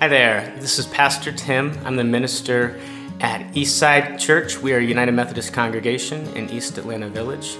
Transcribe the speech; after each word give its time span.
Hi 0.00 0.06
there, 0.06 0.54
this 0.60 0.78
is 0.78 0.86
Pastor 0.86 1.32
Tim. 1.32 1.76
I'm 1.84 1.96
the 1.96 2.04
minister 2.04 2.78
at 3.18 3.40
Eastside 3.54 4.20
Church. 4.20 4.56
We 4.56 4.72
are 4.72 4.78
a 4.78 4.84
United 4.84 5.10
Methodist 5.10 5.52
congregation 5.52 6.24
in 6.36 6.48
East 6.50 6.78
Atlanta 6.78 7.08
Village. 7.08 7.56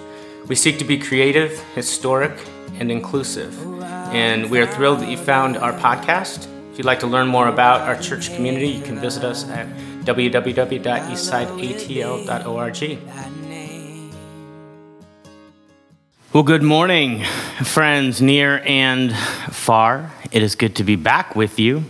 We 0.47 0.55
seek 0.55 0.79
to 0.79 0.85
be 0.85 0.99
creative, 0.99 1.59
historic, 1.75 2.31
and 2.79 2.93
inclusive. 2.93 3.61
And 3.83 4.49
we 4.53 4.61
are 4.61 4.69
thrilled 4.69 5.01
that 5.01 5.09
you 5.09 5.17
found 5.17 5.57
our 5.57 5.73
podcast. 5.73 6.47
If 6.71 6.79
you'd 6.79 6.85
like 6.85 7.01
to 7.01 7.09
learn 7.09 7.27
more 7.27 7.49
about 7.49 7.81
our 7.81 8.01
church 8.01 8.33
community, 8.33 8.69
you 8.69 8.83
can 8.83 9.01
visit 9.01 9.25
us 9.25 9.43
at 9.49 9.67
www.eastsideatl.org. 10.05 12.99
Well, 16.33 16.45
good 16.45 16.63
morning, 16.63 17.25
friends 17.65 18.23
near 18.23 18.63
and 18.65 19.13
far. 19.17 20.13
It 20.31 20.45
is 20.45 20.55
good 20.55 20.77
to 20.77 20.85
be 20.85 20.95
back 20.95 21.35
with 21.35 21.59
you. 21.59 21.83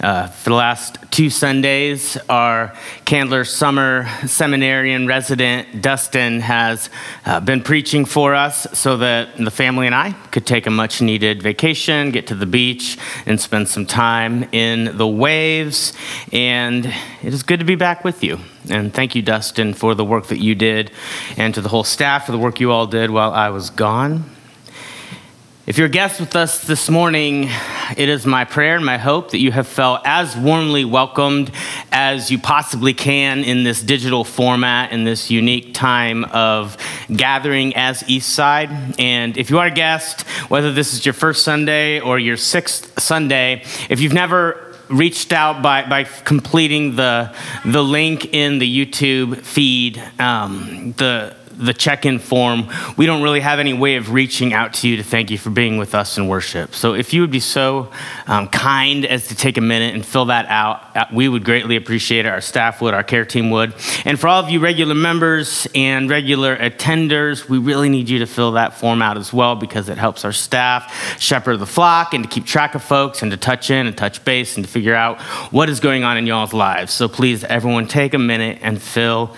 Uh, 0.00 0.28
for 0.28 0.50
the 0.50 0.56
last 0.56 0.96
two 1.10 1.28
Sundays, 1.28 2.16
our 2.28 2.72
Candler 3.04 3.44
Summer 3.44 4.04
Seminarian 4.26 5.08
resident, 5.08 5.82
Dustin, 5.82 6.40
has 6.40 6.88
uh, 7.26 7.40
been 7.40 7.62
preaching 7.62 8.04
for 8.04 8.34
us 8.34 8.66
so 8.72 8.98
that 8.98 9.36
the 9.36 9.50
family 9.50 9.86
and 9.86 9.94
I 9.94 10.12
could 10.30 10.46
take 10.46 10.66
a 10.66 10.70
much 10.70 11.02
needed 11.02 11.42
vacation, 11.42 12.10
get 12.12 12.28
to 12.28 12.34
the 12.34 12.46
beach, 12.46 12.96
and 13.26 13.40
spend 13.40 13.68
some 13.68 13.86
time 13.86 14.44
in 14.52 14.96
the 14.96 15.08
waves. 15.08 15.92
And 16.32 16.86
it 17.22 17.34
is 17.34 17.42
good 17.42 17.58
to 17.58 17.66
be 17.66 17.74
back 17.74 18.04
with 18.04 18.22
you. 18.22 18.38
And 18.70 18.94
thank 18.94 19.14
you, 19.14 19.22
Dustin, 19.22 19.74
for 19.74 19.94
the 19.94 20.04
work 20.04 20.28
that 20.28 20.38
you 20.38 20.54
did, 20.54 20.92
and 21.36 21.54
to 21.54 21.60
the 21.60 21.68
whole 21.68 21.84
staff 21.84 22.26
for 22.26 22.32
the 22.32 22.38
work 22.38 22.60
you 22.60 22.70
all 22.70 22.86
did 22.86 23.10
while 23.10 23.32
I 23.32 23.48
was 23.50 23.70
gone. 23.70 24.24
If 25.68 25.76
you're 25.76 25.88
a 25.88 25.90
guest 25.90 26.18
with 26.18 26.34
us 26.34 26.62
this 26.62 26.88
morning, 26.88 27.50
it 27.94 28.08
is 28.08 28.24
my 28.24 28.46
prayer 28.46 28.76
and 28.76 28.86
my 28.86 28.96
hope 28.96 29.32
that 29.32 29.38
you 29.38 29.52
have 29.52 29.66
felt 29.66 30.00
as 30.06 30.34
warmly 30.34 30.86
welcomed 30.86 31.50
as 31.92 32.30
you 32.30 32.38
possibly 32.38 32.94
can 32.94 33.44
in 33.44 33.64
this 33.64 33.82
digital 33.82 34.24
format 34.24 34.92
in 34.92 35.04
this 35.04 35.30
unique 35.30 35.74
time 35.74 36.24
of 36.24 36.78
gathering 37.14 37.76
as 37.76 38.02
Eastside. 38.04 38.98
And 38.98 39.36
if 39.36 39.50
you 39.50 39.58
are 39.58 39.66
a 39.66 39.70
guest, 39.70 40.22
whether 40.48 40.72
this 40.72 40.94
is 40.94 41.04
your 41.04 41.12
first 41.12 41.42
Sunday 41.42 42.00
or 42.00 42.18
your 42.18 42.38
sixth 42.38 42.98
Sunday, 42.98 43.62
if 43.90 44.00
you've 44.00 44.14
never 44.14 44.74
reached 44.88 45.34
out 45.34 45.60
by, 45.60 45.86
by 45.86 46.04
completing 46.04 46.96
the, 46.96 47.36
the 47.66 47.84
link 47.84 48.32
in 48.32 48.58
the 48.58 48.86
YouTube 48.86 49.36
feed, 49.42 50.02
um, 50.18 50.94
the 50.96 51.36
the 51.58 51.74
check 51.74 52.06
in 52.06 52.18
form, 52.18 52.68
we 52.96 53.04
don't 53.06 53.22
really 53.22 53.40
have 53.40 53.58
any 53.58 53.72
way 53.72 53.96
of 53.96 54.12
reaching 54.12 54.52
out 54.52 54.74
to 54.74 54.88
you 54.88 54.96
to 54.96 55.02
thank 55.02 55.30
you 55.30 55.38
for 55.38 55.50
being 55.50 55.76
with 55.76 55.94
us 55.94 56.16
in 56.16 56.28
worship. 56.28 56.74
So 56.74 56.94
if 56.94 57.12
you 57.12 57.20
would 57.20 57.30
be 57.30 57.40
so 57.40 57.90
um, 58.26 58.48
kind 58.48 59.04
as 59.04 59.28
to 59.28 59.34
take 59.34 59.56
a 59.56 59.60
minute 59.60 59.94
and 59.94 60.06
fill 60.06 60.26
that 60.26 60.46
out, 60.46 60.96
uh, 60.96 61.06
we 61.12 61.28
would 61.28 61.44
greatly 61.44 61.76
appreciate 61.76 62.26
it. 62.26 62.28
Our 62.28 62.40
staff 62.40 62.80
would, 62.80 62.94
our 62.94 63.02
care 63.02 63.24
team 63.24 63.50
would. 63.50 63.74
And 64.04 64.18
for 64.18 64.28
all 64.28 64.42
of 64.42 64.50
you 64.50 64.60
regular 64.60 64.94
members 64.94 65.66
and 65.74 66.08
regular 66.08 66.56
attenders, 66.56 67.48
we 67.48 67.58
really 67.58 67.88
need 67.88 68.08
you 68.08 68.20
to 68.20 68.26
fill 68.26 68.52
that 68.52 68.78
form 68.78 69.02
out 69.02 69.16
as 69.16 69.32
well 69.32 69.56
because 69.56 69.88
it 69.88 69.98
helps 69.98 70.24
our 70.24 70.32
staff 70.32 71.18
shepherd 71.20 71.58
the 71.58 71.66
flock 71.66 72.14
and 72.14 72.24
to 72.24 72.30
keep 72.30 72.46
track 72.46 72.74
of 72.74 72.82
folks 72.82 73.22
and 73.22 73.30
to 73.32 73.36
touch 73.36 73.70
in 73.70 73.86
and 73.86 73.96
touch 73.96 74.24
base 74.24 74.56
and 74.56 74.64
to 74.64 74.70
figure 74.70 74.94
out 74.94 75.20
what 75.52 75.68
is 75.68 75.80
going 75.80 76.04
on 76.04 76.16
in 76.16 76.26
y'all's 76.26 76.52
lives. 76.52 76.92
So 76.92 77.08
please, 77.08 77.42
everyone, 77.44 77.88
take 77.88 78.14
a 78.14 78.18
minute 78.18 78.58
and 78.62 78.80
fill 78.80 79.34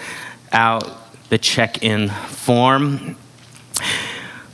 out 0.53 1.00
the 1.31 1.39
check 1.39 1.83
in 1.83 2.09
form. 2.09 3.17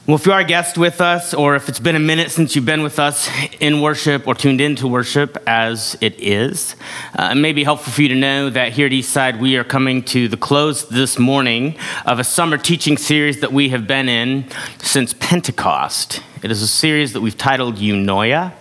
Well, 0.07 0.17
if 0.17 0.27
you 0.27 0.33
are 0.33 0.41
a 0.41 0.45
guest 0.45 0.79
with 0.79 1.01
us, 1.01 1.35
or 1.35 1.57
if 1.57 1.69
it's 1.69 1.81
been 1.81 1.97
a 1.97 1.99
minute 2.01 2.31
since 2.31 2.55
you've 2.55 2.65
been 2.65 2.85
with 2.85 3.01
us 3.01 3.29
in 3.59 3.81
worship 3.81 4.29
or 4.29 4.37
tuned 4.37 4.61
into 4.61 4.87
worship 4.87 5.37
as 5.49 5.99
it 6.01 6.15
is, 6.21 6.77
uh, 7.19 7.31
it 7.33 7.35
may 7.35 7.53
be 7.53 7.65
helpful 7.65 7.93
for 7.93 8.03
you 8.03 8.09
to 8.09 8.15
know 8.15 8.49
that 8.51 8.73
here 8.73 8.87
at 8.87 8.93
Eastside, 8.93 9.41
we 9.41 9.57
are 9.57 9.65
coming 9.65 10.05
to 10.05 10.29
the 10.29 10.37
close 10.37 10.89
this 10.89 11.19
morning 11.19 11.77
of 12.05 12.21
a 12.21 12.25
summer 12.25 12.57
teaching 12.57 12.97
series 12.97 13.41
that 13.41 13.53
we 13.53 13.71
have 13.71 13.89
been 13.89 14.09
in 14.09 14.45
since 14.79 15.13
Pentecost. 15.15 16.23
It 16.43 16.53
is 16.53 16.63
a 16.63 16.69
series 16.69 17.13
that 17.15 17.21
we've 17.21 17.37
titled 17.37 17.77
Eunoia. 17.77 18.53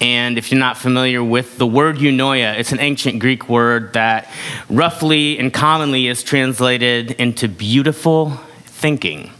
And 0.00 0.36
if 0.36 0.50
you're 0.50 0.60
not 0.60 0.76
familiar 0.76 1.24
with 1.24 1.58
the 1.58 1.66
word 1.66 1.96
eunoia, 1.96 2.58
it's 2.58 2.72
an 2.72 2.80
ancient 2.80 3.18
Greek 3.18 3.48
word 3.48 3.94
that 3.94 4.30
roughly 4.68 5.38
and 5.38 5.52
commonly 5.52 6.06
is 6.06 6.22
translated 6.22 7.12
into 7.12 7.48
beautiful 7.48 8.30
thinking. 8.64 9.30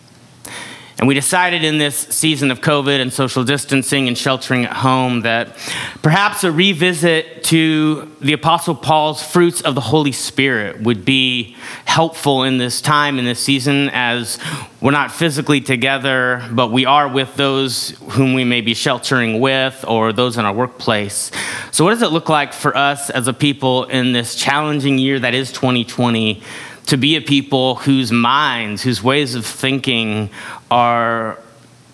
And 0.99 1.07
we 1.07 1.13
decided 1.13 1.63
in 1.63 1.77
this 1.77 1.95
season 1.95 2.51
of 2.51 2.63
COVID 2.63 3.03
and 3.03 3.13
social 3.13 3.45
distancing 3.45 4.09
and 4.09 4.17
sheltering 4.17 4.65
at 4.65 4.73
home 4.73 5.21
that 5.23 5.55
perhaps 6.01 6.43
a 6.43 6.51
revisit 6.51 7.45
to 7.45 8.11
the 8.23 8.33
Apostle 8.33 8.75
Paul's 8.75 9.23
fruits 9.23 9.61
of 9.61 9.75
the 9.75 9.83
Holy 9.83 10.13
Spirit 10.13 10.81
would 10.81 11.05
be 11.05 11.55
helpful 11.85 12.45
in 12.45 12.57
this 12.57 12.81
time, 12.81 13.19
in 13.19 13.27
this 13.27 13.41
season, 13.41 13.91
as 13.93 14.39
we're 14.81 14.91
not 14.91 15.13
physically 15.13 15.61
together, 15.61 16.43
but 16.51 16.73
we 16.73 16.87
are 16.87 17.09
with 17.09 17.37
those 17.37 17.91
whom 18.13 18.33
we 18.33 18.45
may 18.45 18.63
be 18.63 18.73
sheltering 18.73 19.39
with 19.39 19.85
or 19.87 20.15
those 20.15 20.39
in 20.39 20.47
our 20.47 20.55
workplace. 20.55 21.31
So, 21.73 21.85
what 21.85 21.91
does 21.91 22.03
it 22.03 22.11
look 22.11 22.31
like 22.31 22.55
for 22.55 22.75
us 22.75 23.11
as 23.11 23.29
a 23.29 23.35
people 23.35 23.85
in 23.85 24.13
this 24.13 24.35
challenging 24.35 24.97
year 24.97 25.19
that 25.21 25.35
is 25.35 25.53
2020? 25.53 26.43
to 26.87 26.97
be 26.97 27.17
a 27.17 27.21
people 27.21 27.75
whose 27.77 28.13
minds, 28.13 28.83
whose 28.83 29.03
ways 29.03 29.35
of 29.35 29.45
thinking 29.45 30.31
are 30.71 31.39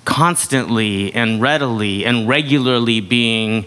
constantly 0.05 1.13
and 1.15 1.41
readily 1.41 2.05
and 2.05 2.29
regularly 2.29 3.01
being 3.01 3.67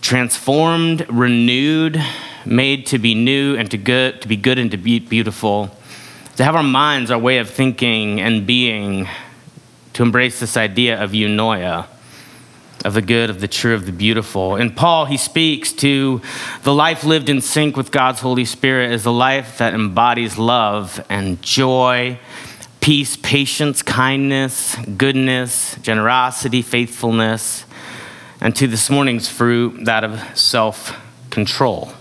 transformed, 0.00 1.06
renewed, 1.08 2.02
made 2.44 2.86
to 2.86 2.98
be 2.98 3.14
new 3.14 3.56
and 3.56 3.70
to 3.70 3.76
good, 3.76 4.22
to 4.22 4.28
be 4.28 4.36
good 4.36 4.58
and 4.58 4.70
to 4.70 4.76
be 4.76 4.98
beautiful. 4.98 5.70
To 6.36 6.44
have 6.44 6.54
our 6.54 6.62
minds, 6.62 7.10
our 7.10 7.18
way 7.18 7.38
of 7.38 7.50
thinking 7.50 8.20
and 8.20 8.46
being, 8.46 9.08
to 9.94 10.02
embrace 10.02 10.38
this 10.38 10.56
idea 10.56 11.02
of 11.02 11.10
eunoia 11.10 11.86
of 12.86 12.94
the 12.94 13.02
good, 13.02 13.30
of 13.30 13.40
the 13.40 13.48
true, 13.48 13.74
of 13.74 13.84
the 13.84 13.92
beautiful. 13.92 14.54
And 14.54 14.74
Paul, 14.76 15.06
he 15.06 15.16
speaks 15.16 15.72
to 15.72 16.22
the 16.62 16.72
life 16.72 17.02
lived 17.02 17.28
in 17.28 17.40
sync 17.40 17.76
with 17.76 17.90
God's 17.90 18.20
Holy 18.20 18.44
Spirit 18.44 18.92
as 18.92 19.02
the 19.02 19.12
life 19.12 19.58
that 19.58 19.74
embodies 19.74 20.38
love 20.38 21.04
and 21.08 21.42
joy, 21.42 22.18
peace, 22.86 23.16
patience, 23.16 23.82
kindness, 23.82 24.76
goodness, 24.96 25.74
generosity, 25.82 26.62
faithfulness, 26.62 27.64
and 28.40 28.54
to 28.54 28.68
this 28.68 28.88
morning's 28.88 29.28
fruit, 29.28 29.86
that 29.86 30.04
of 30.04 30.38
self 30.38 30.96
control. 31.28 31.92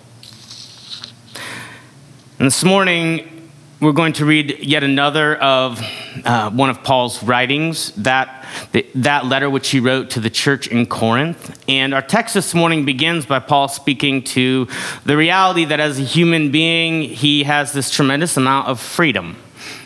And 2.37 2.45
this 2.45 2.63
morning, 2.63 3.49
we're 3.81 3.93
going 3.93 4.13
to 4.13 4.25
read 4.25 4.59
yet 4.59 4.83
another 4.83 5.35
of 5.37 5.81
uh, 6.23 6.51
one 6.51 6.69
of 6.69 6.83
Paul's 6.83 7.23
writings, 7.23 7.91
that, 7.93 8.45
that 8.93 9.25
letter 9.25 9.49
which 9.49 9.69
he 9.69 9.79
wrote 9.79 10.11
to 10.11 10.19
the 10.19 10.29
church 10.29 10.67
in 10.67 10.85
Corinth. 10.85 11.63
And 11.67 11.95
our 11.95 12.03
text 12.03 12.35
this 12.35 12.53
morning 12.53 12.85
begins 12.85 13.25
by 13.25 13.39
Paul 13.39 13.69
speaking 13.69 14.21
to 14.25 14.67
the 15.03 15.17
reality 15.17 15.65
that 15.65 15.79
as 15.79 15.97
a 15.97 16.03
human 16.03 16.51
being, 16.51 17.01
he 17.01 17.41
has 17.41 17.73
this 17.73 17.89
tremendous 17.89 18.37
amount 18.37 18.67
of 18.67 18.79
freedom. 18.79 19.37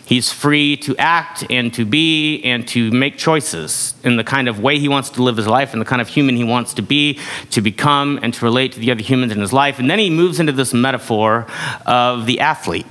He's 0.09 0.33
free 0.33 0.75
to 0.77 0.97
act 0.97 1.45
and 1.51 1.71
to 1.75 1.85
be 1.85 2.41
and 2.41 2.67
to 2.69 2.89
make 2.89 3.15
choices 3.15 3.93
in 4.03 4.15
the 4.15 4.23
kind 4.23 4.47
of 4.47 4.59
way 4.59 4.79
he 4.79 4.89
wants 4.89 5.11
to 5.11 5.21
live 5.21 5.37
his 5.37 5.45
life 5.45 5.71
and 5.71 5.79
the 5.79 5.85
kind 5.85 6.01
of 6.01 6.07
human 6.07 6.35
he 6.35 6.43
wants 6.43 6.73
to 6.73 6.81
be, 6.81 7.19
to 7.51 7.61
become, 7.61 8.19
and 8.23 8.33
to 8.33 8.43
relate 8.43 8.71
to 8.71 8.79
the 8.79 8.89
other 8.89 9.03
humans 9.03 9.31
in 9.31 9.39
his 9.39 9.53
life. 9.53 9.77
And 9.77 9.87
then 9.87 9.99
he 9.99 10.09
moves 10.09 10.39
into 10.39 10.51
this 10.51 10.73
metaphor 10.73 11.45
of 11.85 12.25
the 12.25 12.39
athlete 12.39 12.87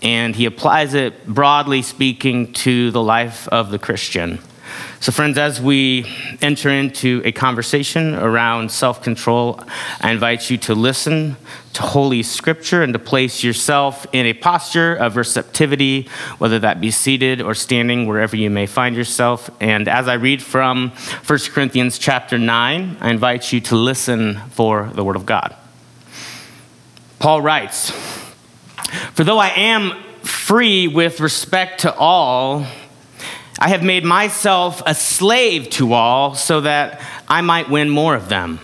and 0.00 0.34
he 0.34 0.46
applies 0.46 0.94
it 0.94 1.26
broadly 1.26 1.82
speaking 1.82 2.54
to 2.54 2.90
the 2.92 3.02
life 3.02 3.46
of 3.48 3.70
the 3.70 3.78
Christian. 3.78 4.38
So, 5.00 5.10
friends, 5.10 5.36
as 5.38 5.60
we 5.60 6.06
enter 6.40 6.70
into 6.70 7.22
a 7.24 7.32
conversation 7.32 8.14
around 8.14 8.70
self 8.70 9.02
control, 9.02 9.60
I 10.00 10.12
invite 10.12 10.48
you 10.50 10.58
to 10.58 10.74
listen 10.74 11.36
to 11.72 11.82
Holy 11.82 12.22
Scripture 12.22 12.82
and 12.82 12.92
to 12.92 12.98
place 12.98 13.42
yourself 13.42 14.06
in 14.12 14.26
a 14.26 14.34
posture 14.34 14.94
of 14.94 15.16
receptivity, 15.16 16.08
whether 16.38 16.58
that 16.58 16.80
be 16.80 16.90
seated 16.90 17.40
or 17.40 17.54
standing, 17.54 18.06
wherever 18.06 18.36
you 18.36 18.50
may 18.50 18.66
find 18.66 18.94
yourself. 18.94 19.50
And 19.60 19.88
as 19.88 20.08
I 20.08 20.14
read 20.14 20.42
from 20.42 20.90
1 21.26 21.38
Corinthians 21.50 21.98
chapter 21.98 22.38
9, 22.38 22.98
I 23.00 23.10
invite 23.10 23.52
you 23.52 23.60
to 23.62 23.76
listen 23.76 24.40
for 24.50 24.90
the 24.94 25.02
Word 25.02 25.16
of 25.16 25.26
God. 25.26 25.56
Paul 27.18 27.40
writes, 27.40 27.90
for 29.14 29.24
though 29.24 29.38
I 29.38 29.48
am 29.48 29.92
free 30.22 30.86
with 30.86 31.20
respect 31.20 31.80
to 31.80 31.94
all, 31.94 32.66
I 33.62 33.68
have 33.68 33.84
made 33.84 34.02
myself 34.02 34.82
a 34.86 34.92
slave 34.92 35.70
to 35.70 35.92
all 35.92 36.34
so 36.34 36.62
that 36.62 37.00
I 37.28 37.42
might 37.42 37.70
win 37.70 37.90
more 37.90 38.16
of 38.16 38.28
them. 38.28 38.58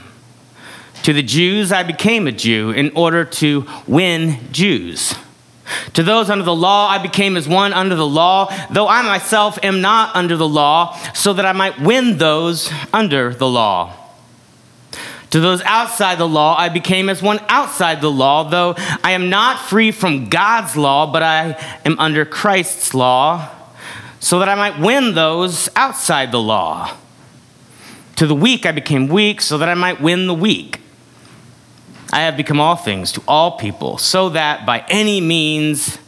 To 1.05 1.12
the 1.12 1.23
Jews, 1.23 1.71
I 1.71 1.85
became 1.85 2.27
a 2.27 2.33
Jew 2.33 2.73
in 2.73 2.91
order 2.97 3.25
to 3.25 3.65
win 3.87 4.39
Jews. 4.50 5.15
To 5.93 6.03
those 6.03 6.31
under 6.31 6.45
the 6.45 6.53
law, 6.53 6.89
I 6.89 6.99
became 6.99 7.37
as 7.37 7.47
one 7.47 7.73
under 7.73 7.95
the 7.95 8.05
law, 8.05 8.53
though 8.73 8.89
I 8.89 9.03
myself 9.03 9.56
am 9.62 9.81
not 9.81 10.17
under 10.17 10.37
the 10.37 10.49
law, 10.49 10.97
so 11.15 11.33
that 11.33 11.47
I 11.47 11.53
might 11.53 11.81
win 11.81 12.19
those 12.19 12.69
under 12.93 13.33
the 13.33 13.47
law. 13.47 13.95
To 15.31 15.39
those 15.39 15.62
outside 15.62 16.19
the 16.19 16.27
law, 16.27 16.56
I 16.59 16.71
became 16.71 17.09
as 17.09 17.23
one 17.23 17.39
outside 17.49 18.00
the 18.00 18.11
law, 18.11 18.43
though 18.43 18.75
I 19.05 19.12
am 19.12 19.31
not 19.31 19.61
free 19.61 19.93
from 19.93 20.29
God's 20.29 20.77
law, 20.77 21.06
but 21.12 21.23
I 21.23 21.79
am 21.85 22.00
under 22.00 22.25
Christ's 22.25 22.95
law, 22.95 23.55
so 24.20 24.38
that 24.38 24.49
I 24.49 24.55
might 24.55 24.79
win 24.79 25.15
those 25.15 25.69
outside 25.76 26.32
the 26.32 26.41
law. 26.41 26.97
To 28.17 28.26
the 28.26 28.35
weak, 28.35 28.67
I 28.67 28.73
became 28.73 29.09
weak, 29.09 29.41
so 29.41 29.59
that 29.59 29.69
I 29.69 29.75
might 29.75 30.00
win 30.00 30.26
the 30.26 30.35
weak. 30.35 30.81
I 32.12 32.20
have 32.20 32.37
become 32.37 32.61
all 32.61 32.76
things 32.76 33.12
to 33.12 33.23
all 33.29 33.53
people, 33.59 33.99
so 33.99 34.31
that 34.31 34.67
by 34.67 34.85
any 34.88 35.20
means 35.20 35.99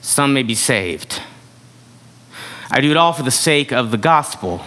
some 0.00 0.32
may 0.32 0.42
be 0.42 0.54
saved. 0.54 1.20
I 2.70 2.80
do 2.80 2.90
it 2.90 2.96
all 2.96 3.12
for 3.12 3.22
the 3.22 3.30
sake 3.30 3.72
of 3.72 3.90
the 3.90 3.98
gospel 3.98 4.64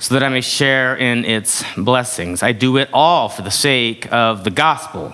so 0.00 0.14
that 0.14 0.24
I 0.24 0.30
may 0.30 0.40
share 0.40 0.96
in 0.96 1.26
its 1.26 1.62
blessings. 1.76 2.42
I 2.42 2.52
do 2.52 2.78
it 2.78 2.88
all 2.92 3.28
for 3.28 3.42
the 3.42 3.50
sake 3.50 4.10
of 4.10 4.44
the 4.44 4.50
gospel, 4.50 5.12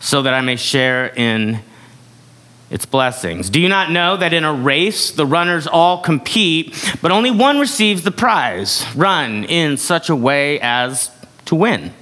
so 0.00 0.22
that 0.22 0.34
I 0.34 0.40
may 0.40 0.56
share 0.56 1.06
in 1.06 1.60
its 2.72 2.86
blessings. 2.86 3.50
Do 3.50 3.60
you 3.60 3.68
not 3.68 3.90
know 3.90 4.16
that 4.16 4.32
in 4.32 4.44
a 4.44 4.52
race 4.52 5.10
the 5.10 5.26
runners 5.26 5.66
all 5.66 6.00
compete, 6.00 6.96
but 7.02 7.12
only 7.12 7.30
one 7.30 7.60
receives 7.60 8.02
the 8.02 8.10
prize? 8.10 8.86
Run 8.96 9.44
in 9.44 9.76
such 9.76 10.08
a 10.08 10.16
way 10.16 10.58
as 10.60 11.10
to 11.44 11.54
win. 11.54 11.92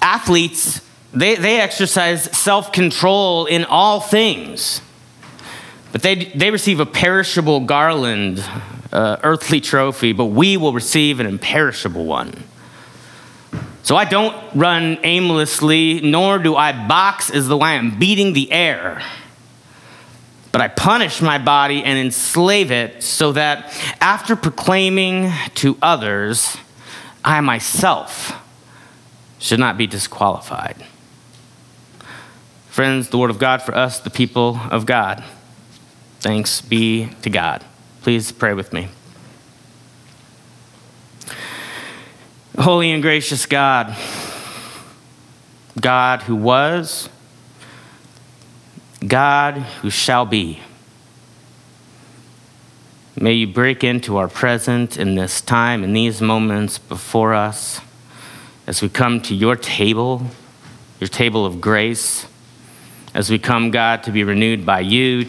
Athletes, 0.00 0.80
they, 1.12 1.34
they 1.34 1.60
exercise 1.60 2.34
self 2.36 2.72
control 2.72 3.44
in 3.44 3.66
all 3.66 4.00
things. 4.00 4.80
But 5.92 6.02
they, 6.02 6.32
they 6.34 6.50
receive 6.50 6.80
a 6.80 6.86
perishable 6.86 7.60
garland 7.60 8.42
uh, 8.90 9.18
earthly 9.22 9.60
trophy, 9.60 10.12
but 10.12 10.26
we 10.26 10.56
will 10.56 10.72
receive 10.72 11.20
an 11.20 11.26
imperishable 11.26 12.06
one. 12.06 12.32
So 13.82 13.96
I 13.96 14.06
don't 14.06 14.34
run 14.54 14.98
aimlessly, 15.02 16.00
nor 16.00 16.38
do 16.38 16.56
I 16.56 16.72
box 16.88 17.30
as 17.30 17.48
though 17.48 17.60
I 17.60 17.74
am 17.74 17.98
beating 17.98 18.32
the 18.32 18.50
air. 18.50 19.02
But 20.56 20.62
I 20.62 20.68
punish 20.68 21.20
my 21.20 21.36
body 21.36 21.84
and 21.84 21.98
enslave 21.98 22.70
it 22.70 23.02
so 23.02 23.32
that 23.32 23.78
after 24.00 24.34
proclaiming 24.34 25.30
to 25.56 25.76
others, 25.82 26.56
I 27.22 27.42
myself 27.42 28.42
should 29.38 29.60
not 29.60 29.76
be 29.76 29.86
disqualified. 29.86 30.82
Friends, 32.70 33.10
the 33.10 33.18
word 33.18 33.28
of 33.28 33.38
God 33.38 33.60
for 33.60 33.76
us, 33.76 34.00
the 34.00 34.08
people 34.08 34.58
of 34.70 34.86
God. 34.86 35.22
Thanks 36.20 36.62
be 36.62 37.10
to 37.20 37.28
God. 37.28 37.62
Please 38.00 38.32
pray 38.32 38.54
with 38.54 38.72
me. 38.72 38.88
Holy 42.58 42.92
and 42.92 43.02
gracious 43.02 43.44
God, 43.44 43.94
God 45.78 46.22
who 46.22 46.34
was, 46.34 47.10
God 49.04 49.54
who 49.54 49.90
shall 49.90 50.24
be. 50.24 50.60
May 53.18 53.32
you 53.32 53.46
break 53.46 53.82
into 53.82 54.18
our 54.18 54.28
present 54.28 54.98
in 54.98 55.14
this 55.14 55.40
time, 55.40 55.82
in 55.82 55.92
these 55.94 56.20
moments 56.20 56.78
before 56.78 57.32
us, 57.32 57.80
as 58.66 58.82
we 58.82 58.88
come 58.88 59.20
to 59.22 59.34
your 59.34 59.56
table, 59.56 60.26
your 61.00 61.08
table 61.08 61.46
of 61.46 61.60
grace, 61.60 62.26
as 63.14 63.30
we 63.30 63.38
come, 63.38 63.70
God, 63.70 64.02
to 64.02 64.12
be 64.12 64.24
renewed 64.24 64.66
by 64.66 64.80
you, 64.80 65.26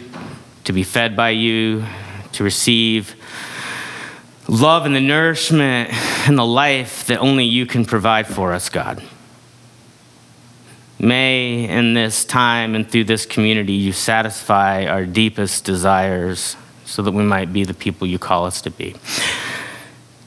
to 0.64 0.72
be 0.72 0.82
fed 0.82 1.16
by 1.16 1.30
you, 1.30 1.84
to 2.32 2.44
receive 2.44 3.14
love 4.48 4.84
and 4.84 4.94
the 4.94 5.00
nourishment 5.00 5.90
and 6.28 6.36
the 6.36 6.44
life 6.44 7.06
that 7.06 7.18
only 7.18 7.44
you 7.44 7.64
can 7.64 7.86
provide 7.86 8.26
for 8.26 8.52
us, 8.52 8.68
God. 8.68 9.02
May 10.98 11.68
in 11.68 11.94
this 11.94 12.24
time 12.24 12.74
and 12.74 12.88
through 12.88 13.04
this 13.04 13.24
community 13.24 13.72
you 13.72 13.92
satisfy 13.92 14.86
our 14.86 15.06
deepest 15.06 15.64
desires 15.64 16.56
so 16.84 17.02
that 17.02 17.12
we 17.12 17.22
might 17.22 17.52
be 17.52 17.64
the 17.64 17.74
people 17.74 18.06
you 18.06 18.18
call 18.18 18.46
us 18.46 18.62
to 18.62 18.70
be. 18.70 18.96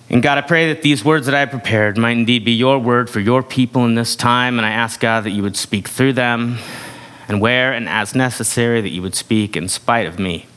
And 0.09 0.21
God, 0.21 0.37
I 0.37 0.41
pray 0.41 0.73
that 0.73 0.81
these 0.81 1.05
words 1.05 1.25
that 1.25 1.35
I 1.35 1.45
prepared 1.45 1.97
might 1.97 2.11
indeed 2.11 2.43
be 2.43 2.51
your 2.51 2.79
word 2.79 3.09
for 3.09 3.19
your 3.19 3.41
people 3.41 3.85
in 3.85 3.95
this 3.95 4.15
time. 4.15 4.59
And 4.59 4.65
I 4.65 4.71
ask, 4.71 4.99
God, 4.99 5.23
that 5.23 5.31
you 5.31 5.41
would 5.41 5.55
speak 5.55 5.87
through 5.87 6.13
them 6.13 6.57
and 7.27 7.39
where 7.39 7.71
and 7.71 7.87
as 7.87 8.13
necessary 8.13 8.81
that 8.81 8.89
you 8.89 9.01
would 9.01 9.15
speak 9.15 9.55
in 9.55 9.69
spite 9.69 10.05
of 10.05 10.19
me. 10.19 10.47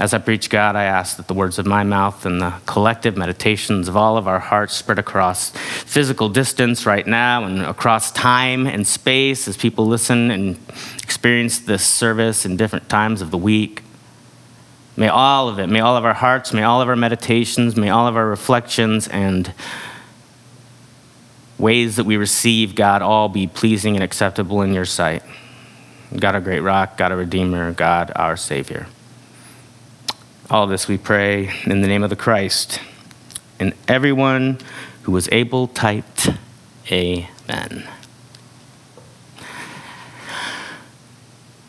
As 0.00 0.14
I 0.14 0.18
preach, 0.18 0.48
God, 0.48 0.76
I 0.76 0.84
ask 0.84 1.16
that 1.16 1.26
the 1.26 1.34
words 1.34 1.58
of 1.58 1.66
my 1.66 1.82
mouth 1.82 2.24
and 2.24 2.40
the 2.40 2.54
collective 2.66 3.16
meditations 3.16 3.88
of 3.88 3.96
all 3.96 4.16
of 4.16 4.28
our 4.28 4.38
hearts 4.38 4.74
spread 4.74 4.98
across 4.98 5.50
physical 5.50 6.28
distance 6.28 6.86
right 6.86 7.04
now 7.04 7.42
and 7.42 7.62
across 7.62 8.12
time 8.12 8.68
and 8.68 8.86
space 8.86 9.48
as 9.48 9.56
people 9.56 9.88
listen 9.88 10.30
and 10.30 10.56
experience 11.02 11.58
this 11.58 11.84
service 11.84 12.46
in 12.46 12.56
different 12.56 12.88
times 12.88 13.20
of 13.20 13.32
the 13.32 13.38
week. 13.38 13.82
May 14.96 15.08
all 15.08 15.48
of 15.48 15.58
it, 15.58 15.66
may 15.66 15.80
all 15.80 15.96
of 15.96 16.04
our 16.04 16.14
hearts, 16.14 16.52
may 16.52 16.62
all 16.62 16.80
of 16.80 16.88
our 16.88 16.96
meditations, 16.96 17.74
may 17.74 17.90
all 17.90 18.06
of 18.06 18.16
our 18.16 18.26
reflections 18.26 19.08
and 19.08 19.52
ways 21.58 21.96
that 21.96 22.04
we 22.04 22.16
receive, 22.16 22.76
God, 22.76 23.02
all 23.02 23.28
be 23.28 23.48
pleasing 23.48 23.96
and 23.96 24.04
acceptable 24.04 24.62
in 24.62 24.72
your 24.72 24.84
sight. 24.84 25.24
God, 26.16 26.36
our 26.36 26.40
great 26.40 26.60
rock, 26.60 26.96
God, 26.96 27.10
our 27.10 27.18
Redeemer, 27.18 27.72
God, 27.72 28.12
our 28.14 28.36
Savior. 28.36 28.86
All 30.50 30.66
this 30.66 30.88
we 30.88 30.96
pray 30.96 31.52
in 31.66 31.82
the 31.82 31.86
name 31.86 32.02
of 32.02 32.08
the 32.08 32.16
Christ. 32.16 32.80
And 33.60 33.74
everyone 33.86 34.56
who 35.02 35.12
was 35.12 35.28
able 35.30 35.66
typed, 35.66 36.30
Amen. 36.90 37.86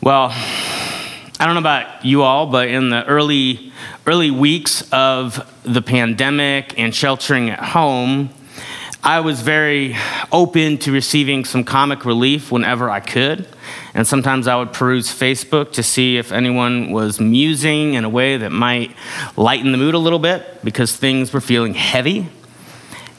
Well, 0.00 0.30
I 0.32 1.44
don't 1.44 1.52
know 1.52 1.60
about 1.60 2.06
you 2.06 2.22
all, 2.22 2.46
but 2.46 2.68
in 2.68 2.88
the 2.88 3.04
early 3.04 3.70
early 4.06 4.30
weeks 4.30 4.80
of 4.92 5.46
the 5.62 5.82
pandemic 5.82 6.78
and 6.78 6.94
sheltering 6.94 7.50
at 7.50 7.58
home, 7.58 8.30
I 9.02 9.20
was 9.20 9.40
very 9.40 9.96
open 10.30 10.76
to 10.78 10.92
receiving 10.92 11.46
some 11.46 11.64
comic 11.64 12.04
relief 12.04 12.52
whenever 12.52 12.90
I 12.90 13.00
could. 13.00 13.48
And 13.94 14.06
sometimes 14.06 14.46
I 14.46 14.56
would 14.56 14.74
peruse 14.74 15.08
Facebook 15.08 15.72
to 15.72 15.82
see 15.82 16.18
if 16.18 16.32
anyone 16.32 16.90
was 16.90 17.18
musing 17.18 17.94
in 17.94 18.04
a 18.04 18.10
way 18.10 18.36
that 18.36 18.52
might 18.52 18.94
lighten 19.38 19.72
the 19.72 19.78
mood 19.78 19.94
a 19.94 19.98
little 19.98 20.18
bit 20.18 20.62
because 20.62 20.94
things 20.94 21.32
were 21.32 21.40
feeling 21.40 21.72
heavy. 21.72 22.28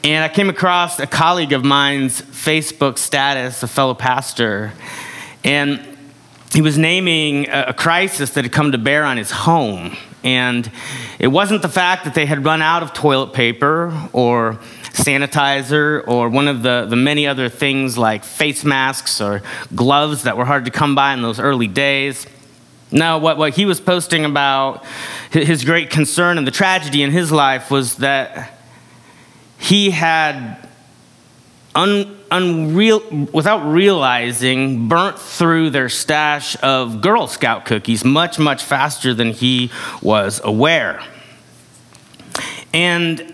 And 0.04 0.22
I 0.24 0.28
came 0.28 0.48
across 0.48 1.00
a 1.00 1.06
colleague 1.06 1.52
of 1.52 1.64
mine's 1.64 2.22
Facebook 2.22 2.96
status, 2.96 3.64
a 3.64 3.68
fellow 3.68 3.94
pastor, 3.94 4.72
and 5.42 5.84
he 6.52 6.62
was 6.62 6.78
naming 6.78 7.48
a 7.48 7.72
crisis 7.72 8.30
that 8.30 8.44
had 8.44 8.52
come 8.52 8.70
to 8.72 8.78
bear 8.78 9.04
on 9.04 9.16
his 9.16 9.32
home. 9.32 9.96
And 10.22 10.70
it 11.18 11.28
wasn't 11.28 11.62
the 11.62 11.68
fact 11.68 12.04
that 12.04 12.14
they 12.14 12.26
had 12.26 12.44
run 12.44 12.62
out 12.62 12.84
of 12.84 12.92
toilet 12.92 13.32
paper 13.32 13.92
or 14.12 14.60
sanitizer 14.92 16.06
or 16.06 16.28
one 16.28 16.48
of 16.48 16.62
the, 16.62 16.86
the 16.88 16.96
many 16.96 17.26
other 17.26 17.48
things 17.48 17.96
like 17.96 18.24
face 18.24 18.64
masks 18.64 19.20
or 19.20 19.42
gloves 19.74 20.24
that 20.24 20.36
were 20.36 20.44
hard 20.44 20.64
to 20.66 20.70
come 20.70 20.94
by 20.94 21.14
in 21.14 21.22
those 21.22 21.40
early 21.40 21.66
days. 21.66 22.26
No, 22.90 23.18
what, 23.18 23.38
what 23.38 23.54
he 23.54 23.64
was 23.64 23.80
posting 23.80 24.24
about 24.24 24.84
his 25.30 25.64
great 25.64 25.88
concern 25.88 26.36
and 26.36 26.46
the 26.46 26.50
tragedy 26.50 27.02
in 27.02 27.10
his 27.10 27.32
life 27.32 27.70
was 27.70 27.96
that 27.96 28.58
he 29.58 29.90
had 29.90 30.68
un, 31.74 32.18
unreal, 32.30 33.00
without 33.32 33.64
realizing, 33.64 34.88
burnt 34.88 35.18
through 35.18 35.70
their 35.70 35.88
stash 35.88 36.56
of 36.62 37.00
Girl 37.00 37.26
Scout 37.26 37.64
cookies 37.64 38.04
much, 38.04 38.38
much 38.38 38.62
faster 38.62 39.14
than 39.14 39.32
he 39.32 39.70
was 40.02 40.40
aware. 40.44 41.02
And 42.74 43.31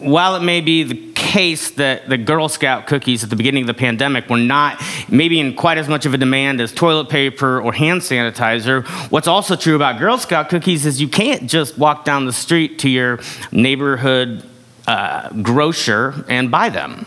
while 0.00 0.36
it 0.36 0.42
may 0.42 0.60
be 0.60 0.82
the 0.82 1.12
case 1.14 1.72
that 1.72 2.08
the 2.08 2.16
Girl 2.16 2.48
Scout 2.48 2.86
cookies 2.86 3.22
at 3.22 3.30
the 3.30 3.36
beginning 3.36 3.64
of 3.64 3.66
the 3.66 3.74
pandemic 3.74 4.30
were 4.30 4.38
not 4.38 4.82
maybe 5.08 5.38
in 5.38 5.54
quite 5.54 5.76
as 5.76 5.88
much 5.88 6.06
of 6.06 6.14
a 6.14 6.18
demand 6.18 6.60
as 6.60 6.72
toilet 6.72 7.10
paper 7.10 7.60
or 7.60 7.72
hand 7.72 8.00
sanitizer, 8.00 8.86
what's 9.10 9.28
also 9.28 9.54
true 9.56 9.76
about 9.76 9.98
Girl 9.98 10.16
Scout 10.16 10.48
cookies 10.48 10.86
is 10.86 11.00
you 11.00 11.08
can't 11.08 11.48
just 11.48 11.76
walk 11.76 12.04
down 12.04 12.24
the 12.24 12.32
street 12.32 12.78
to 12.80 12.88
your 12.88 13.20
neighborhood 13.52 14.42
uh, 14.86 15.28
grocer 15.42 16.24
and 16.28 16.50
buy 16.50 16.70
them. 16.70 17.06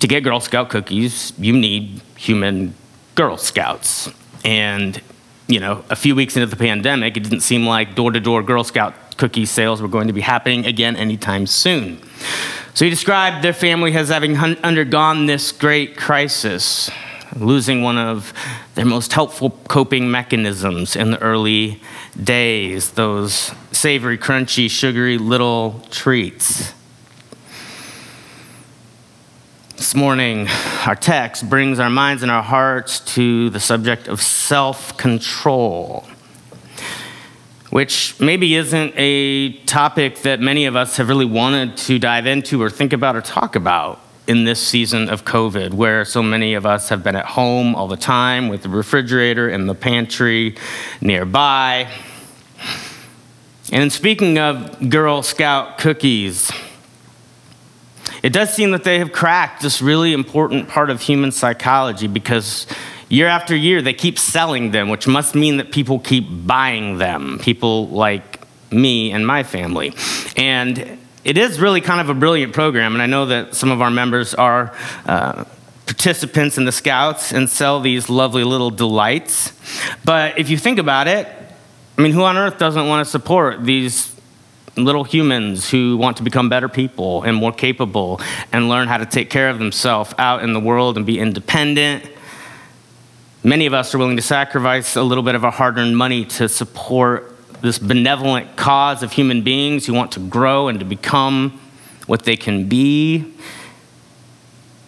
To 0.00 0.08
get 0.08 0.24
Girl 0.24 0.40
Scout 0.40 0.70
cookies, 0.70 1.32
you 1.38 1.52
need 1.52 2.00
human 2.16 2.74
Girl 3.14 3.36
Scouts. 3.36 4.10
And, 4.44 5.00
you 5.48 5.60
know, 5.60 5.84
a 5.90 5.96
few 5.96 6.14
weeks 6.14 6.36
into 6.36 6.46
the 6.46 6.56
pandemic, 6.56 7.16
it 7.16 7.22
didn't 7.22 7.40
seem 7.40 7.66
like 7.66 7.94
door 7.94 8.12
to 8.12 8.20
door 8.20 8.42
Girl 8.42 8.64
Scout 8.64 8.94
cookie 9.16 9.46
sales 9.46 9.82
were 9.82 9.88
going 9.88 10.06
to 10.06 10.12
be 10.12 10.20
happening 10.20 10.66
again 10.66 10.96
anytime 10.96 11.46
soon. 11.46 12.00
So 12.74 12.84
he 12.84 12.90
described 12.90 13.44
their 13.44 13.52
family 13.52 13.94
as 13.94 14.08
having 14.08 14.36
undergone 14.36 15.26
this 15.26 15.52
great 15.52 15.96
crisis, 15.96 16.90
losing 17.36 17.82
one 17.82 17.98
of 17.98 18.32
their 18.74 18.86
most 18.86 19.12
helpful 19.12 19.50
coping 19.68 20.10
mechanisms 20.10 20.96
in 20.96 21.10
the 21.10 21.20
early 21.20 21.80
days, 22.22 22.92
those 22.92 23.52
savory, 23.72 24.16
crunchy, 24.16 24.70
sugary 24.70 25.18
little 25.18 25.86
treats. 25.90 26.72
This 29.82 29.96
morning, 29.96 30.46
our 30.86 30.94
text 30.94 31.50
brings 31.50 31.80
our 31.80 31.90
minds 31.90 32.22
and 32.22 32.30
our 32.30 32.44
hearts 32.44 33.00
to 33.16 33.50
the 33.50 33.58
subject 33.58 34.06
of 34.06 34.22
self 34.22 34.96
control, 34.96 36.06
which 37.70 38.14
maybe 38.20 38.54
isn't 38.54 38.94
a 38.96 39.54
topic 39.64 40.18
that 40.20 40.38
many 40.38 40.66
of 40.66 40.76
us 40.76 40.98
have 40.98 41.08
really 41.08 41.24
wanted 41.24 41.76
to 41.78 41.98
dive 41.98 42.26
into 42.26 42.62
or 42.62 42.70
think 42.70 42.92
about 42.92 43.16
or 43.16 43.22
talk 43.22 43.56
about 43.56 44.00
in 44.28 44.44
this 44.44 44.64
season 44.64 45.10
of 45.10 45.24
COVID, 45.24 45.74
where 45.74 46.04
so 46.04 46.22
many 46.22 46.54
of 46.54 46.64
us 46.64 46.88
have 46.88 47.02
been 47.02 47.16
at 47.16 47.26
home 47.26 47.74
all 47.74 47.88
the 47.88 47.96
time 47.96 48.48
with 48.48 48.62
the 48.62 48.68
refrigerator 48.68 49.48
and 49.48 49.68
the 49.68 49.74
pantry 49.74 50.54
nearby. 51.00 51.90
And 53.72 53.92
speaking 53.92 54.38
of 54.38 54.88
Girl 54.88 55.24
Scout 55.24 55.76
cookies, 55.78 56.52
it 58.22 58.32
does 58.32 58.54
seem 58.54 58.70
that 58.70 58.84
they 58.84 58.98
have 58.98 59.12
cracked 59.12 59.62
this 59.62 59.82
really 59.82 60.12
important 60.12 60.68
part 60.68 60.90
of 60.90 61.00
human 61.00 61.32
psychology 61.32 62.06
because 62.06 62.66
year 63.08 63.26
after 63.26 63.54
year 63.54 63.82
they 63.82 63.94
keep 63.94 64.18
selling 64.18 64.70
them, 64.70 64.88
which 64.88 65.06
must 65.06 65.34
mean 65.34 65.56
that 65.56 65.72
people 65.72 65.98
keep 65.98 66.26
buying 66.46 66.98
them, 66.98 67.38
people 67.40 67.88
like 67.88 68.40
me 68.72 69.12
and 69.12 69.26
my 69.26 69.42
family. 69.42 69.92
And 70.36 70.98
it 71.24 71.36
is 71.36 71.60
really 71.60 71.80
kind 71.80 72.00
of 72.00 72.08
a 72.08 72.18
brilliant 72.18 72.52
program, 72.52 72.94
and 72.94 73.02
I 73.02 73.06
know 73.06 73.26
that 73.26 73.54
some 73.54 73.70
of 73.70 73.80
our 73.80 73.90
members 73.90 74.34
are. 74.34 74.74
Uh, 75.06 75.44
participants 75.84 76.56
in 76.56 76.64
the 76.64 76.72
scouts 76.72 77.32
and 77.32 77.50
sell 77.50 77.80
these 77.80 78.08
lovely 78.08 78.44
little 78.44 78.70
delights. 78.70 79.52
But 80.04 80.38
if 80.38 80.48
you 80.48 80.56
think 80.56 80.78
about 80.78 81.06
it, 81.06 81.28
I 81.98 82.02
mean, 82.02 82.12
who 82.12 82.22
on 82.22 82.36
earth 82.36 82.56
doesn't 82.56 82.88
want 82.88 83.04
to 83.04 83.10
support 83.10 83.64
these 83.64 84.11
little 84.76 85.04
humans 85.04 85.68
who 85.70 85.96
want 85.96 86.16
to 86.16 86.22
become 86.22 86.48
better 86.48 86.68
people 86.68 87.22
and 87.22 87.36
more 87.36 87.52
capable 87.52 88.20
and 88.52 88.68
learn 88.68 88.88
how 88.88 88.96
to 88.96 89.06
take 89.06 89.28
care 89.28 89.50
of 89.50 89.58
themselves 89.58 90.14
out 90.18 90.42
in 90.42 90.52
the 90.52 90.60
world 90.60 90.96
and 90.96 91.04
be 91.04 91.18
independent. 91.18 92.08
Many 93.44 93.66
of 93.66 93.74
us 93.74 93.94
are 93.94 93.98
willing 93.98 94.16
to 94.16 94.22
sacrifice 94.22 94.96
a 94.96 95.02
little 95.02 95.24
bit 95.24 95.34
of 95.34 95.44
our 95.44 95.50
hard 95.50 95.76
earned 95.76 95.96
money 95.96 96.24
to 96.24 96.48
support 96.48 97.36
this 97.60 97.78
benevolent 97.78 98.56
cause 98.56 99.02
of 99.02 99.12
human 99.12 99.42
beings 99.42 99.86
who 99.86 99.94
want 99.94 100.12
to 100.12 100.20
grow 100.20 100.68
and 100.68 100.78
to 100.78 100.84
become 100.84 101.60
what 102.06 102.24
they 102.24 102.36
can 102.36 102.68
be 102.68 103.34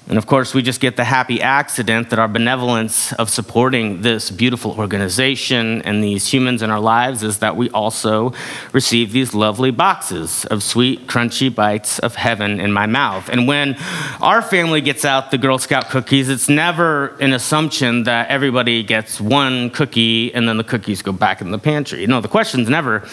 and 0.07 0.19
of 0.19 0.27
course, 0.27 0.53
we 0.53 0.61
just 0.61 0.83
get 0.83 0.97
the 0.97 1.05
happy 1.05 1.41
accident 1.41 2.11
that 2.11 2.19
our 2.19 2.29
benevolence 2.29 3.15
of 3.15 3.31
supporting 3.31 4.03
this 4.03 4.31
beautiful 4.31 4.73
organization 4.73 5.81
and 5.81 6.05
these 6.05 6.31
humans 6.31 6.61
in 6.61 6.69
our 6.69 6.81
lives 6.81 7.23
is 7.23 7.39
that 7.39 7.57
we 7.57 7.71
also 7.71 8.35
receive 8.75 9.13
these 9.13 9.33
lovely 9.33 9.71
boxes 9.71 10.45
of 10.47 10.63
sweet, 10.63 11.07
crunchy 11.07 11.53
bites 11.53 11.99
of 12.01 12.17
heaven 12.17 12.61
in 12.61 12.71
my 12.71 12.85
mouth. 12.85 13.31
And 13.31 13.49
when 13.49 13.79
our 14.21 14.43
family 14.43 14.83
gets 14.83 15.07
out 15.07 15.31
the 15.31 15.39
Girl 15.39 15.57
Scout 15.57 15.89
cookies, 15.89 16.29
it's 16.29 16.51
never 16.51 17.17
an 17.17 17.33
assumption 17.33 18.03
that 18.03 18.29
everybody 18.29 18.83
gets 18.83 19.23
one 19.23 19.71
cookie 19.71 20.35
and 20.35 20.47
then 20.47 20.59
the 20.59 20.65
cookies 20.65 21.01
go 21.01 21.13
back 21.13 21.41
in 21.41 21.51
the 21.51 21.59
pantry. 21.59 22.07
No, 22.07 22.21
the 22.21 22.29
question's 22.29 22.69
never, 22.69 23.09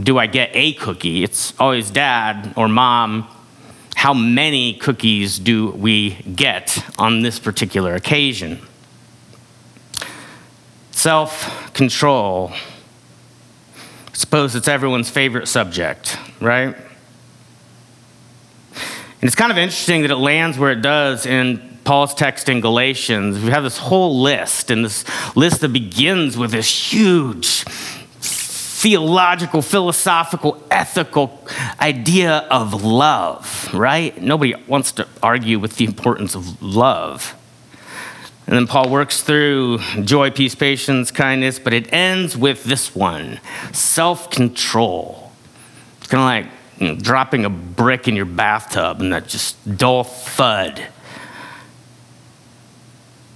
do 0.00 0.18
I 0.18 0.26
get 0.26 0.50
a 0.54 0.72
cookie? 0.72 1.22
It's 1.22 1.54
always 1.60 1.88
dad 1.88 2.52
or 2.56 2.66
mom 2.66 3.28
how 3.98 4.14
many 4.14 4.74
cookies 4.74 5.40
do 5.40 5.72
we 5.72 6.10
get 6.36 6.78
on 7.00 7.22
this 7.22 7.40
particular 7.40 7.96
occasion? 7.96 8.60
Self 10.92 11.74
control. 11.74 12.52
Suppose 14.12 14.54
it's 14.54 14.68
everyone's 14.68 15.10
favorite 15.10 15.48
subject, 15.48 16.16
right? 16.40 16.76
And 18.76 19.24
it's 19.24 19.34
kind 19.34 19.50
of 19.50 19.58
interesting 19.58 20.02
that 20.02 20.12
it 20.12 20.16
lands 20.16 20.56
where 20.58 20.70
it 20.70 20.80
does 20.80 21.26
in 21.26 21.80
Paul's 21.82 22.14
text 22.14 22.48
in 22.48 22.60
Galatians. 22.60 23.42
We 23.42 23.50
have 23.50 23.64
this 23.64 23.78
whole 23.78 24.20
list, 24.20 24.70
and 24.70 24.84
this 24.84 25.04
list 25.34 25.60
that 25.62 25.72
begins 25.72 26.38
with 26.38 26.52
this 26.52 26.92
huge 26.92 27.64
theological, 28.78 29.60
philosophical, 29.60 30.62
ethical 30.70 31.36
idea 31.80 32.46
of 32.48 32.84
love, 32.84 33.68
right? 33.74 34.22
Nobody 34.22 34.54
wants 34.68 34.92
to 34.92 35.08
argue 35.20 35.58
with 35.58 35.78
the 35.78 35.84
importance 35.84 36.36
of 36.36 36.62
love. 36.62 37.34
And 38.46 38.54
then 38.54 38.68
Paul 38.68 38.88
works 38.88 39.20
through 39.20 39.78
joy, 40.04 40.30
peace, 40.30 40.54
patience, 40.54 41.10
kindness, 41.10 41.58
but 41.58 41.72
it 41.72 41.92
ends 41.92 42.36
with 42.36 42.62
this 42.62 42.94
one 42.94 43.40
self 43.72 44.30
control. 44.30 45.32
It's 45.98 46.06
kind 46.06 46.46
of 46.46 46.46
like 46.46 46.58
you 46.80 46.94
know, 46.94 47.00
dropping 47.00 47.44
a 47.44 47.50
brick 47.50 48.06
in 48.06 48.14
your 48.14 48.26
bathtub 48.26 49.00
and 49.00 49.12
that 49.12 49.26
just 49.26 49.76
dull 49.76 50.04
thud. 50.04 50.86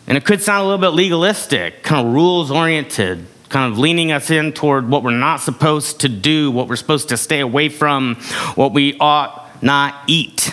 And 0.06 0.16
it 0.16 0.24
could 0.24 0.40
sound 0.40 0.62
a 0.62 0.64
little 0.64 0.78
bit 0.78 0.96
legalistic, 0.96 1.82
kind 1.82 2.06
of 2.06 2.14
rules 2.14 2.52
oriented, 2.52 3.26
kind 3.52 3.70
of 3.70 3.78
leaning 3.78 4.10
us 4.10 4.30
in 4.30 4.52
toward 4.52 4.88
what 4.88 5.04
we're 5.04 5.10
not 5.10 5.36
supposed 5.36 6.00
to 6.00 6.08
do, 6.08 6.50
what 6.50 6.68
we're 6.68 6.76
supposed 6.76 7.10
to 7.10 7.16
stay 7.16 7.40
away 7.40 7.68
from, 7.68 8.16
what 8.54 8.72
we 8.72 8.96
ought 8.98 9.62
not 9.62 9.94
eat. 10.06 10.52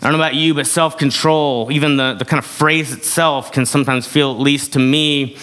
I 0.00 0.06
don't 0.06 0.12
know 0.12 0.18
about 0.18 0.34
you, 0.34 0.54
but 0.54 0.66
self 0.66 0.96
control, 0.96 1.70
even 1.70 1.96
the, 1.96 2.14
the 2.14 2.24
kind 2.24 2.38
of 2.38 2.46
phrase 2.46 2.92
itself, 2.92 3.52
can 3.52 3.66
sometimes 3.66 4.06
feel, 4.06 4.32
at 4.32 4.38
least 4.38 4.72
to 4.72 4.78
me, 4.78 5.36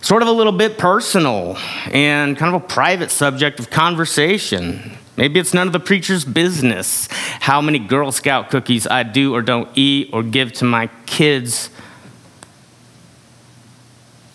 sort 0.00 0.22
of 0.22 0.28
a 0.28 0.32
little 0.32 0.52
bit 0.52 0.78
personal 0.78 1.56
and 1.92 2.36
kind 2.36 2.54
of 2.54 2.62
a 2.62 2.66
private 2.66 3.10
subject 3.10 3.60
of 3.60 3.68
conversation. 3.70 4.96
Maybe 5.16 5.38
it's 5.38 5.52
none 5.52 5.66
of 5.66 5.72
the 5.72 5.80
preacher's 5.80 6.24
business 6.24 7.08
how 7.40 7.60
many 7.60 7.78
Girl 7.78 8.10
Scout 8.10 8.48
cookies 8.48 8.86
I 8.86 9.02
do 9.02 9.34
or 9.34 9.42
don't 9.42 9.68
eat 9.74 10.10
or 10.12 10.22
give 10.22 10.52
to 10.54 10.64
my 10.64 10.88
kids 11.06 11.68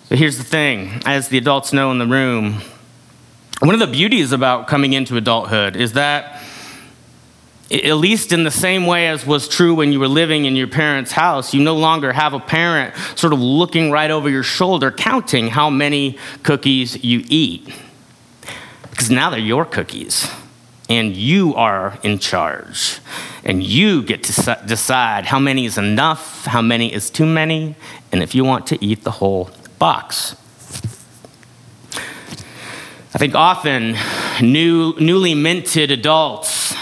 but 0.10 0.18
here's 0.18 0.38
the 0.38 0.44
thing 0.44 1.02
as 1.06 1.30
the 1.30 1.38
adults 1.38 1.74
know 1.74 1.92
in 1.92 1.98
the 1.98 2.08
room, 2.08 2.62
one 3.60 3.74
of 3.74 3.80
the 3.80 3.88
beauties 3.88 4.32
about 4.32 4.68
coming 4.68 4.94
into 4.94 5.16
adulthood 5.18 5.76
is 5.76 5.94
that, 5.94 6.44
at 7.72 7.96
least 7.96 8.32
in 8.32 8.44
the 8.44 8.52
same 8.52 8.86
way 8.86 9.08
as 9.08 9.26
was 9.26 9.48
true 9.48 9.74
when 9.74 9.92
you 9.92 10.00
were 10.00 10.08
living 10.08 10.46
in 10.46 10.56
your 10.56 10.68
parents' 10.68 11.14
house, 11.14 11.54
you 11.54 11.64
no 11.64 11.76
longer 11.76 12.12
have 12.12 12.34
a 12.34 12.40
parent 12.40 12.94
sort 13.16 13.34
of 13.34 13.40
looking 13.40 13.92
right 13.92 14.12
over 14.12 14.30
your 14.30 14.44
shoulder, 14.44 14.92
counting 14.92 15.48
how 15.48 15.70
many 15.70 16.20
cookies 16.44 17.04
you 17.04 17.24
eat. 17.28 17.74
Because 18.92 19.10
now 19.10 19.30
they're 19.30 19.40
your 19.40 19.66
cookies, 19.66 20.30
and 20.90 21.16
you 21.16 21.56
are 21.56 21.98
in 22.04 22.20
charge. 22.20 23.00
And 23.44 23.64
you 23.64 24.04
get 24.04 24.24
to 24.24 24.60
decide 24.68 25.26
how 25.26 25.40
many 25.40 25.66
is 25.66 25.78
enough, 25.78 26.46
how 26.46 26.62
many 26.62 26.94
is 26.94 27.10
too 27.10 27.26
many, 27.26 27.76
and 28.12 28.22
if 28.22 28.36
you 28.36 28.44
want 28.44 28.68
to 28.68 28.86
eat 28.86 29.04
the 29.04 29.12
whole 29.12 29.50
box. 29.79 30.36
I 33.13 33.17
think 33.17 33.34
often 33.34 33.96
new, 34.41 34.94
newly 35.00 35.36
minted 35.36 35.89
adults, 35.91 36.75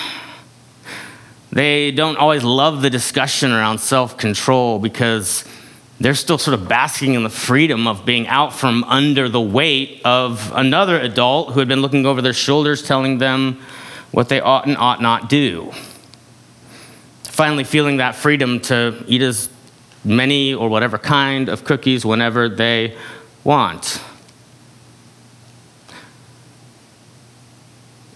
they 1.51 1.91
don't 1.91 2.17
always 2.17 2.43
love 2.43 2.81
the 2.81 2.89
discussion 2.89 3.51
around 3.51 3.77
self 3.77 4.17
control 4.17 4.79
because 4.79 5.45
they're 5.99 6.15
still 6.15 6.39
sort 6.39 6.59
of 6.59 6.67
basking 6.67 7.13
in 7.13 7.23
the 7.23 7.29
freedom 7.29 7.87
of 7.87 8.03
being 8.05 8.27
out 8.27 8.51
from 8.51 8.83
under 8.85 9.29
the 9.29 9.39
weight 9.39 10.01
of 10.03 10.51
another 10.55 10.99
adult 10.99 11.53
who 11.53 11.59
had 11.59 11.67
been 11.67 11.81
looking 11.81 12.05
over 12.05 12.21
their 12.21 12.33
shoulders 12.33 12.81
telling 12.81 13.19
them 13.19 13.61
what 14.11 14.27
they 14.27 14.41
ought 14.41 14.65
and 14.65 14.75
ought 14.75 15.01
not 15.01 15.29
do. 15.29 15.71
Finally, 17.23 17.63
feeling 17.63 17.97
that 17.97 18.15
freedom 18.15 18.59
to 18.59 19.03
eat 19.07 19.21
as 19.21 19.49
many 20.03 20.53
or 20.53 20.69
whatever 20.69 20.97
kind 20.97 21.49
of 21.49 21.63
cookies 21.63 22.05
whenever 22.05 22.49
they 22.49 22.97
want. 23.43 24.01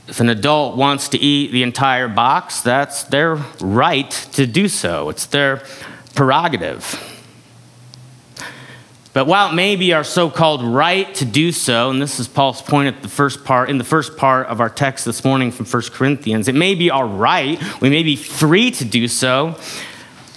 If 0.08 0.22
an 0.22 0.30
adult 0.30 0.78
wants 0.78 1.10
to 1.10 1.18
eat 1.18 1.52
the 1.52 1.64
entire 1.64 2.08
box, 2.08 2.62
that's 2.62 3.04
their 3.04 3.36
right 3.60 4.10
to 4.34 4.48
do 4.48 4.68
so. 4.70 5.10
It's 5.10 5.26
their 5.26 5.64
prerogative. 6.16 7.14
But 9.12 9.26
while 9.26 9.50
it 9.50 9.56
may 9.56 9.76
be 9.76 9.94
our 9.94 10.04
so-called 10.04 10.64
right 10.64 11.14
to 11.16 11.26
do 11.26 11.52
so, 11.52 11.90
and 11.90 12.00
this 12.00 12.20
is 12.20 12.28
Paul's 12.28 12.62
point 12.62 12.96
at 12.96 13.02
the 13.02 13.10
first 13.10 13.44
part 13.44 13.70
in 13.70 13.80
the 13.80 13.84
first 13.84 14.16
part 14.16 14.46
of 14.46 14.62
our 14.62 14.70
text 14.70 15.06
this 15.06 15.26
morning 15.26 15.52
from 15.52 15.66
1 15.66 15.82
Corinthians, 15.92 16.48
it 16.48 16.56
may 16.56 16.76
be 16.76 16.92
our 16.92 17.08
right, 17.08 17.60
we 17.82 17.90
may 17.90 18.04
be 18.04 18.16
free 18.16 18.70
to 18.72 18.86
do 18.86 19.08
so, 19.08 19.56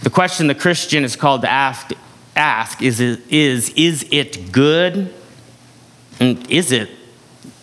the 0.02 0.10
question 0.10 0.46
the 0.46 0.54
Christian 0.54 1.04
is 1.04 1.16
called 1.16 1.42
to 1.42 1.50
ask, 1.50 1.90
ask 2.34 2.82
is, 2.82 3.00
is, 3.00 3.70
is 3.70 4.06
it 4.10 4.50
good? 4.52 5.12
And 6.18 6.50
is 6.50 6.72
it 6.72 6.90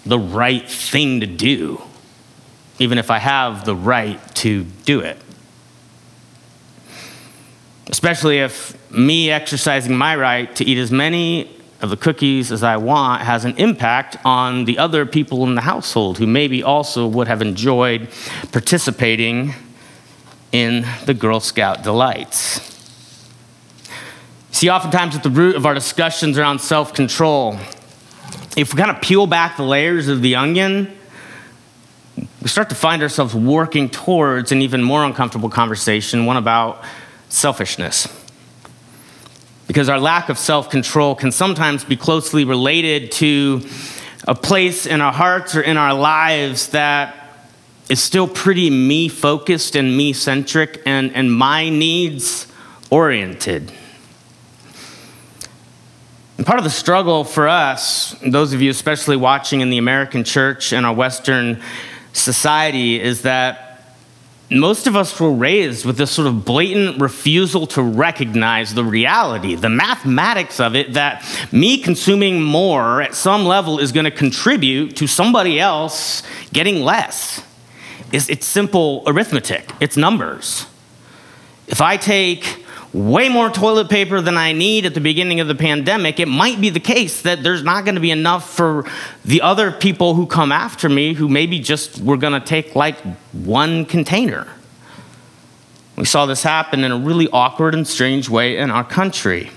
the 0.06 0.20
right 0.20 0.68
thing 0.68 1.20
to 1.22 1.28
do, 1.28 1.82
even 2.80 2.98
if 2.98 3.10
I 3.10 3.20
have 3.20 3.66
the 3.66 3.76
right 3.76 4.20
to 4.36 4.64
do 4.86 5.00
it? 5.00 5.18
Especially 7.90 8.40
if 8.40 8.78
me 8.92 9.32
exercising 9.32 9.96
my 9.96 10.16
right 10.16 10.54
to 10.58 10.66
eat 10.66 10.78
as 10.78 10.92
many 10.92 11.58
of 11.82 11.90
the 11.90 11.98
cookies 11.98 12.52
as 12.52 12.64
I 12.64 12.78
want 12.78 13.22
has 13.22 13.46
an 13.46 13.56
impact 13.58 14.18
on 14.26 14.66
the 14.66 14.78
other 14.78 15.06
people 15.06 15.44
in 15.44 15.56
the 15.56 15.62
household 15.62 16.18
who 16.18 16.26
maybe 16.26 16.64
also 16.64 17.08
would 17.08 17.28
have 17.28 17.42
enjoyed 17.42 18.10
participating 18.52 19.54
in 20.52 20.86
the 21.06 21.14
Girl 21.14 21.40
Scout 21.40 21.84
delights. 21.84 22.78
See, 24.52 24.70
oftentimes 24.70 25.16
at 25.16 25.24
the 25.24 25.30
root 25.30 25.56
of 25.56 25.66
our 25.66 25.74
discussions 25.74 26.38
around 26.38 26.60
self 26.60 26.94
control, 26.94 27.60
if 28.56 28.74
we 28.74 28.80
kind 28.80 28.90
of 28.90 29.02
peel 29.02 29.28
back 29.28 29.58
the 29.58 29.64
layers 29.64 30.08
of 30.08 30.22
the 30.22 30.36
onion, 30.36 30.98
we 32.42 32.48
start 32.48 32.70
to 32.70 32.76
find 32.76 33.04
ourselves 33.04 33.36
working 33.36 33.90
towards 33.90 34.52
an 34.52 34.62
even 34.62 34.82
more 34.82 35.04
uncomfortable 35.04 35.50
conversation, 35.50 36.26
one 36.26 36.38
about 36.38 36.84
selfishness. 37.30 38.08
Because 39.68 39.90
our 39.90 40.00
lack 40.00 40.30
of 40.30 40.38
self 40.38 40.70
control 40.70 41.14
can 41.14 41.32
sometimes 41.32 41.84
be 41.84 41.98
closely 41.98 42.46
related 42.46 43.12
to 43.14 43.62
a 44.28 44.34
place 44.34 44.86
in 44.86 45.02
our 45.02 45.14
hearts 45.14 45.56
or 45.56 45.62
in 45.62 45.78
our 45.78 45.94
lives 45.94 46.70
that 46.70 47.27
is 47.90 48.02
still 48.02 48.28
pretty 48.28 48.70
me 48.70 49.08
focused 49.08 49.76
and 49.76 49.96
me 49.96 50.14
centric 50.14 50.82
and, 50.86 51.14
and 51.16 51.32
my 51.32 51.70
needs 51.70 52.48
oriented. 52.90 53.72
And 56.38 56.46
part 56.46 56.60
of 56.60 56.64
the 56.64 56.70
struggle 56.70 57.24
for 57.24 57.48
us, 57.48 58.16
those 58.26 58.54
of 58.54 58.62
you 58.62 58.70
especially 58.70 59.18
watching 59.18 59.62
in 59.62 59.70
the 59.70 59.78
American 59.78 60.24
church 60.24 60.72
and 60.74 60.86
our 60.86 60.94
Western 60.94 61.62
society, 62.14 63.02
is 63.02 63.24
that 63.24 63.96
most 64.50 64.88
of 64.88 64.96
us 64.96 65.20
were 65.20 65.32
raised 65.32 65.86
with 65.86 65.98
this 65.98 66.12
sort 66.12 66.28
of 66.28 66.46
blatant 66.46 67.02
refusal 67.02 67.68
to 67.68 67.82
recognize 67.82 68.74
the 68.74 68.84
reality, 68.84 69.56
the 69.56 69.70
mathematics 69.70 70.60
of 70.60 70.76
it, 70.76 70.94
that 70.94 71.26
me 71.52 71.78
consuming 71.78 72.42
more 72.42 73.02
at 73.02 73.14
some 73.14 73.44
level 73.46 73.80
is 73.80 73.92
going 73.92 74.06
to 74.06 74.12
contribute 74.12 74.96
to 74.96 75.08
somebody 75.08 75.60
else 75.60 76.24
getting 76.54 76.82
less. 76.82 77.42
It's, 78.12 78.30
it's 78.30 78.46
simple 78.46 79.04
arithmetic, 79.06 79.72
it's 79.80 79.98
numbers. 79.98 80.66
If 81.68 81.82
I 81.82 81.98
take 81.98 82.64
way 82.94 83.30
more 83.30 83.50
toilet 83.50 83.90
paper 83.90 84.22
than 84.22 84.38
I 84.38 84.54
need 84.54 84.86
at 84.86 84.94
the 84.94 85.02
beginning 85.02 85.40
of 85.40 85.48
the 85.48 85.56
pandemic, 85.56 86.20
it 86.20 86.28
might 86.28 86.62
be 86.62 86.70
the 86.70 86.80
case 86.80 87.22
that 87.24 87.44
there's 87.44 87.64
not 87.64 87.84
going 87.84 87.96
to 87.96 88.02
be 88.02 88.12
enough 88.12 88.50
for 88.50 88.86
the 89.26 89.42
other 89.42 89.72
people 89.72 90.16
who 90.16 90.26
come 90.26 90.52
after 90.52 90.88
me 90.88 91.14
who 91.14 91.28
maybe 91.28 91.60
just 91.60 92.00
were 92.00 92.18
going 92.18 92.34
to 92.34 92.46
take 92.46 92.76
like 92.76 92.98
one 93.34 93.86
container. 93.86 94.48
We 95.98 96.06
saw 96.06 96.26
this 96.26 96.44
happen 96.44 96.84
in 96.84 96.92
a 96.92 96.98
really 96.98 97.28
awkward 97.30 97.74
and 97.74 97.88
strange 97.88 98.30
way 98.30 98.58
in 98.58 98.72
our 98.72 98.84
country. 98.84 99.52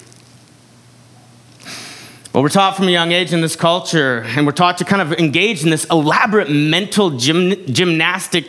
But 2.32 2.42
we're 2.42 2.48
taught 2.48 2.76
from 2.76 2.86
a 2.86 2.92
young 2.92 3.10
age 3.10 3.32
in 3.32 3.40
this 3.40 3.56
culture, 3.56 4.22
and 4.24 4.46
we're 4.46 4.52
taught 4.52 4.78
to 4.78 4.84
kind 4.84 5.02
of 5.02 5.18
engage 5.18 5.64
in 5.64 5.70
this 5.70 5.84
elaborate 5.86 6.48
mental 6.48 7.10
gym, 7.10 7.66
gymnastic, 7.66 8.46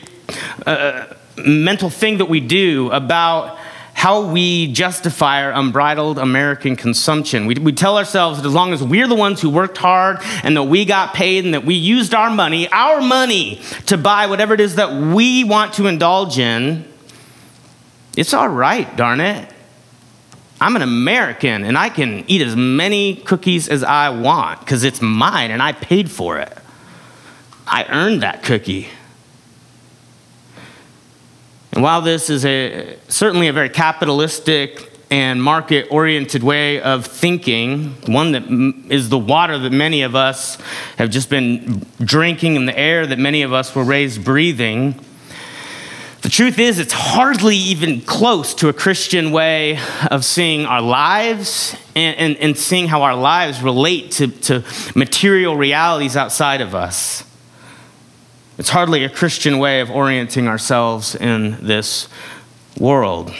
uh, 0.68 1.08
mental 1.38 1.90
thing 1.90 2.20
that 2.20 2.28
we 2.28 2.42
do 2.42 2.92
about 2.92 3.58
how 3.94 4.30
we 4.32 4.72
justify 4.72 5.44
our 5.44 5.52
unbridled 5.52 6.20
American 6.20 6.76
consumption. 6.76 7.48
We, 7.48 7.56
we 7.56 7.72
tell 7.72 7.98
ourselves 7.98 8.40
that 8.40 8.48
as 8.48 8.54
long 8.54 8.72
as 8.72 8.84
we're 8.84 9.08
the 9.08 9.16
ones 9.16 9.42
who 9.42 9.50
worked 9.50 9.80
hard 9.80 10.18
and 10.44 10.56
that 10.58 10.64
we 10.64 10.86
got 10.86 11.16
paid 11.16 11.46
and 11.46 11.56
that 11.56 11.66
we 11.66 11.74
used 11.74 12.14
our 12.14 12.30
money, 12.30 12.68
our 12.70 13.02
money, 13.02 13.62
to 13.88 13.98
buy 13.98 14.28
whatever 14.28 14.54
it 14.54 14.60
is 14.60 14.76
that 14.76 14.94
we 14.94 15.44
want 15.44 15.74
to 15.74 15.88
indulge 15.88 16.38
in, 16.38 16.86
it's 18.16 18.34
all 18.34 18.50
right, 18.50 18.96
darn 18.96 19.22
it. 19.22 19.52
I'm 20.62 20.76
an 20.76 20.84
American 20.84 21.64
and 21.64 21.76
I 21.76 21.90
can 21.90 22.24
eat 22.28 22.44
as 22.44 22.56
many 22.56 23.16
cookies 23.16 23.68
as 23.68 23.84
I 23.84 24.10
want 24.10 24.60
because 24.60 24.84
it's 24.84 25.02
mine 25.02 25.50
and 25.50 25.62
I 25.62 25.72
paid 25.72 26.10
for 26.10 26.38
it. 26.38 26.56
I 27.66 27.86
earned 27.90 28.22
that 28.22 28.44
cookie. 28.44 28.88
And 31.72 31.82
while 31.82 32.02
this 32.02 32.30
is 32.30 32.46
a, 32.46 33.00
certainly 33.08 33.48
a 33.48 33.54
very 33.54 33.70
capitalistic 33.70 35.00
and 35.10 35.42
market 35.42 35.88
oriented 35.90 36.44
way 36.44 36.80
of 36.80 37.08
thinking, 37.08 37.96
one 38.06 38.34
that 38.34 38.44
is 38.90 39.10
the 39.10 39.18
water 39.18 39.58
that 39.58 39.72
many 39.72 40.04
of 40.04 40.16
us 40.16 40.60
have 40.98 41.10
just 41.10 41.30
been 41.30 41.86
drinking 42.00 42.56
and 42.56 42.68
the 42.68 42.78
air 42.78 43.08
that 43.08 43.18
many 43.18 43.42
of 43.42 43.52
us 43.52 43.74
were 43.74 43.84
raised 43.84 44.24
breathing, 44.24 44.94
truth 46.32 46.58
is, 46.60 46.80
it's 46.80 46.94
hardly 46.94 47.58
even 47.58 48.02
close 48.02 48.56
to 48.56 48.70
a 48.70 48.74
Christian 48.74 49.32
way 49.32 49.78
of 50.10 50.24
seeing 50.24 50.66
our 50.66 50.82
lives 50.82 51.76
and, 51.96 52.18
and, 52.18 52.38
and 52.38 52.58
seeing 52.58 52.88
how 52.88 53.04
our 53.04 53.16
lives 53.16 53.62
relate 53.62 54.12
to, 54.14 54.28
to 54.28 54.64
material 54.96 55.58
realities 55.58 56.16
outside 56.16 56.62
of 56.62 56.74
us. 56.74 57.24
It's 58.58 58.70
hardly 58.70 59.04
a 59.04 59.10
Christian 59.10 59.60
way 59.60 59.82
of 59.82 59.92
orienting 59.92 60.48
ourselves 60.48 61.16
in 61.16 61.66
this 61.66 62.08
world. 62.80 63.32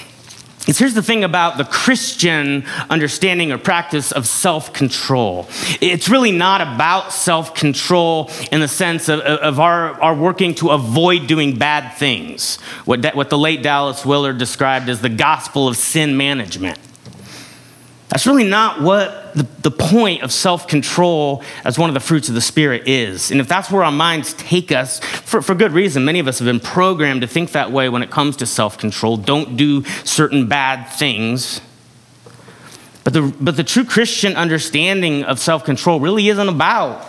Here's 0.68 0.94
the 0.94 1.02
thing 1.02 1.24
about 1.24 1.58
the 1.58 1.64
Christian 1.64 2.66
understanding 2.90 3.52
or 3.52 3.58
practice 3.58 4.12
of 4.12 4.28
self 4.28 4.74
control. 4.74 5.48
It's 5.82 6.08
really 6.08 6.32
not 6.32 6.62
about 6.62 7.12
self 7.12 7.56
control 7.56 8.30
in 8.52 8.60
the 8.60 8.68
sense 8.68 9.10
of, 9.10 9.22
of 9.22 9.60
our, 9.60 10.00
our 10.02 10.14
working 10.14 10.54
to 10.56 10.70
avoid 10.70 11.26
doing 11.28 11.58
bad 11.58 11.98
things, 11.98 12.58
what, 12.86 13.04
what 13.16 13.30
the 13.32 13.38
late 13.38 13.64
Dallas 13.64 14.06
Willard 14.06 14.38
described 14.38 14.88
as 14.88 15.02
the 15.02 15.10
gospel 15.10 15.68
of 15.68 15.78
sin 15.78 16.16
management. 16.16 16.78
That's 18.12 18.28
really 18.28 18.44
not 18.44 18.82
what 18.82 19.34
the, 19.36 19.48
the 19.62 19.72
point 19.72 20.22
of 20.22 20.34
self 20.34 20.68
control 20.68 21.44
as 21.64 21.80
one 21.80 21.90
of 21.90 21.94
the 21.94 22.02
fruits 22.02 22.28
of 22.28 22.36
the 22.36 22.42
Spirit 22.42 22.86
is. 22.86 23.32
And 23.32 23.40
if 23.40 23.48
that's 23.48 23.72
where 23.72 23.86
our 23.86 23.92
minds 23.92 24.34
take 24.34 24.70
us, 24.74 25.00
for, 25.00 25.42
for 25.42 25.56
good 25.56 25.72
reason, 25.72 26.04
many 26.04 26.20
of 26.20 26.28
us 26.28 26.40
have 26.40 26.46
been 26.46 26.60
programmed 26.60 27.22
to 27.22 27.28
think 27.28 27.54
that 27.54 27.72
way 27.72 27.88
when 27.88 28.04
it 28.04 28.12
comes 28.12 28.36
to 28.38 28.46
self 28.46 28.78
control. 28.78 29.16
Don't 29.16 29.56
do 29.56 29.86
certain 30.04 30.50
bad 30.50 30.88
things. 30.88 31.62
But 33.06 33.14
the, 33.14 33.34
but 33.40 33.56
the 33.56 33.64
true 33.64 33.86
Christian 33.86 34.36
understanding 34.36 35.24
of 35.24 35.40
self 35.40 35.64
control 35.64 36.02
really 36.02 36.28
isn't 36.28 36.50
about 36.50 37.08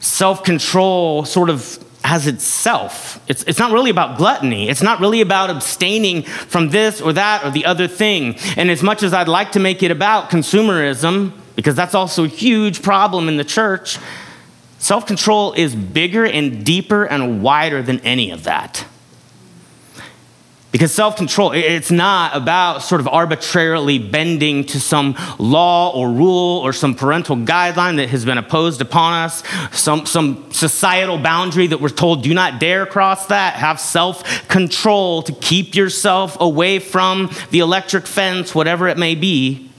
self 0.00 0.42
control 0.44 1.26
sort 1.26 1.50
of 1.50 1.84
as 2.08 2.28
itself. 2.28 3.20
It's, 3.26 3.42
it's 3.42 3.58
not 3.58 3.72
really 3.72 3.90
about 3.90 4.16
gluttony. 4.16 4.68
It's 4.68 4.80
not 4.80 5.00
really 5.00 5.20
about 5.20 5.50
abstaining 5.50 6.22
from 6.22 6.70
this 6.70 7.00
or 7.00 7.12
that 7.14 7.44
or 7.44 7.50
the 7.50 7.64
other 7.64 7.88
thing. 7.88 8.36
And 8.56 8.70
as 8.70 8.80
much 8.80 9.02
as 9.02 9.12
I'd 9.12 9.26
like 9.26 9.52
to 9.52 9.58
make 9.58 9.82
it 9.82 9.90
about 9.90 10.30
consumerism, 10.30 11.32
because 11.56 11.74
that's 11.74 11.96
also 11.96 12.22
a 12.24 12.28
huge 12.28 12.80
problem 12.80 13.28
in 13.28 13.38
the 13.38 13.44
church, 13.44 13.98
self 14.78 15.04
control 15.04 15.52
is 15.54 15.74
bigger 15.74 16.24
and 16.24 16.64
deeper 16.64 17.04
and 17.04 17.42
wider 17.42 17.82
than 17.82 17.98
any 18.00 18.30
of 18.30 18.44
that. 18.44 18.86
Because 20.76 20.92
self 20.92 21.16
control, 21.16 21.52
it's 21.52 21.90
not 21.90 22.36
about 22.36 22.82
sort 22.82 23.00
of 23.00 23.08
arbitrarily 23.08 23.98
bending 23.98 24.62
to 24.66 24.78
some 24.78 25.16
law 25.38 25.90
or 25.94 26.10
rule 26.10 26.58
or 26.58 26.74
some 26.74 26.94
parental 26.94 27.34
guideline 27.34 27.96
that 27.96 28.10
has 28.10 28.26
been 28.26 28.36
imposed 28.36 28.82
upon 28.82 29.24
us, 29.24 29.42
some, 29.72 30.04
some 30.04 30.52
societal 30.52 31.16
boundary 31.16 31.66
that 31.68 31.80
we're 31.80 31.88
told 31.88 32.22
do 32.22 32.34
not 32.34 32.60
dare 32.60 32.84
cross 32.84 33.28
that. 33.28 33.54
Have 33.54 33.80
self 33.80 34.46
control 34.48 35.22
to 35.22 35.32
keep 35.32 35.74
yourself 35.74 36.36
away 36.40 36.78
from 36.78 37.30
the 37.52 37.60
electric 37.60 38.06
fence, 38.06 38.54
whatever 38.54 38.86
it 38.86 38.98
may 38.98 39.14
be. 39.14 39.70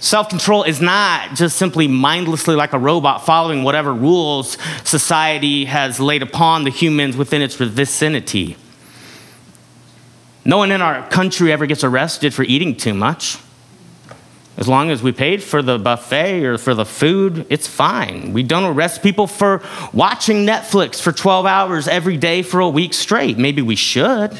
Self 0.00 0.30
control 0.30 0.64
is 0.64 0.80
not 0.80 1.36
just 1.36 1.56
simply 1.56 1.86
mindlessly 1.86 2.56
like 2.56 2.72
a 2.72 2.78
robot 2.80 3.24
following 3.24 3.62
whatever 3.62 3.94
rules 3.94 4.58
society 4.82 5.66
has 5.66 6.00
laid 6.00 6.24
upon 6.24 6.64
the 6.64 6.70
humans 6.70 7.16
within 7.16 7.40
its 7.40 7.54
vicinity. 7.54 8.56
No 10.46 10.58
one 10.58 10.70
in 10.70 10.80
our 10.80 11.06
country 11.08 11.50
ever 11.50 11.66
gets 11.66 11.82
arrested 11.82 12.32
for 12.32 12.44
eating 12.44 12.76
too 12.76 12.94
much. 12.94 13.36
As 14.56 14.68
long 14.68 14.90
as 14.90 15.02
we 15.02 15.10
paid 15.10 15.42
for 15.42 15.60
the 15.60 15.76
buffet 15.76 16.44
or 16.44 16.56
for 16.56 16.72
the 16.72 16.86
food, 16.86 17.46
it's 17.50 17.66
fine. 17.66 18.32
We 18.32 18.44
don't 18.44 18.64
arrest 18.64 19.02
people 19.02 19.26
for 19.26 19.60
watching 19.92 20.46
Netflix 20.46 21.02
for 21.02 21.10
12 21.10 21.46
hours 21.46 21.88
every 21.88 22.16
day 22.16 22.42
for 22.42 22.60
a 22.60 22.68
week 22.68 22.94
straight. 22.94 23.36
Maybe 23.36 23.60
we 23.60 23.74
should. 23.74 24.38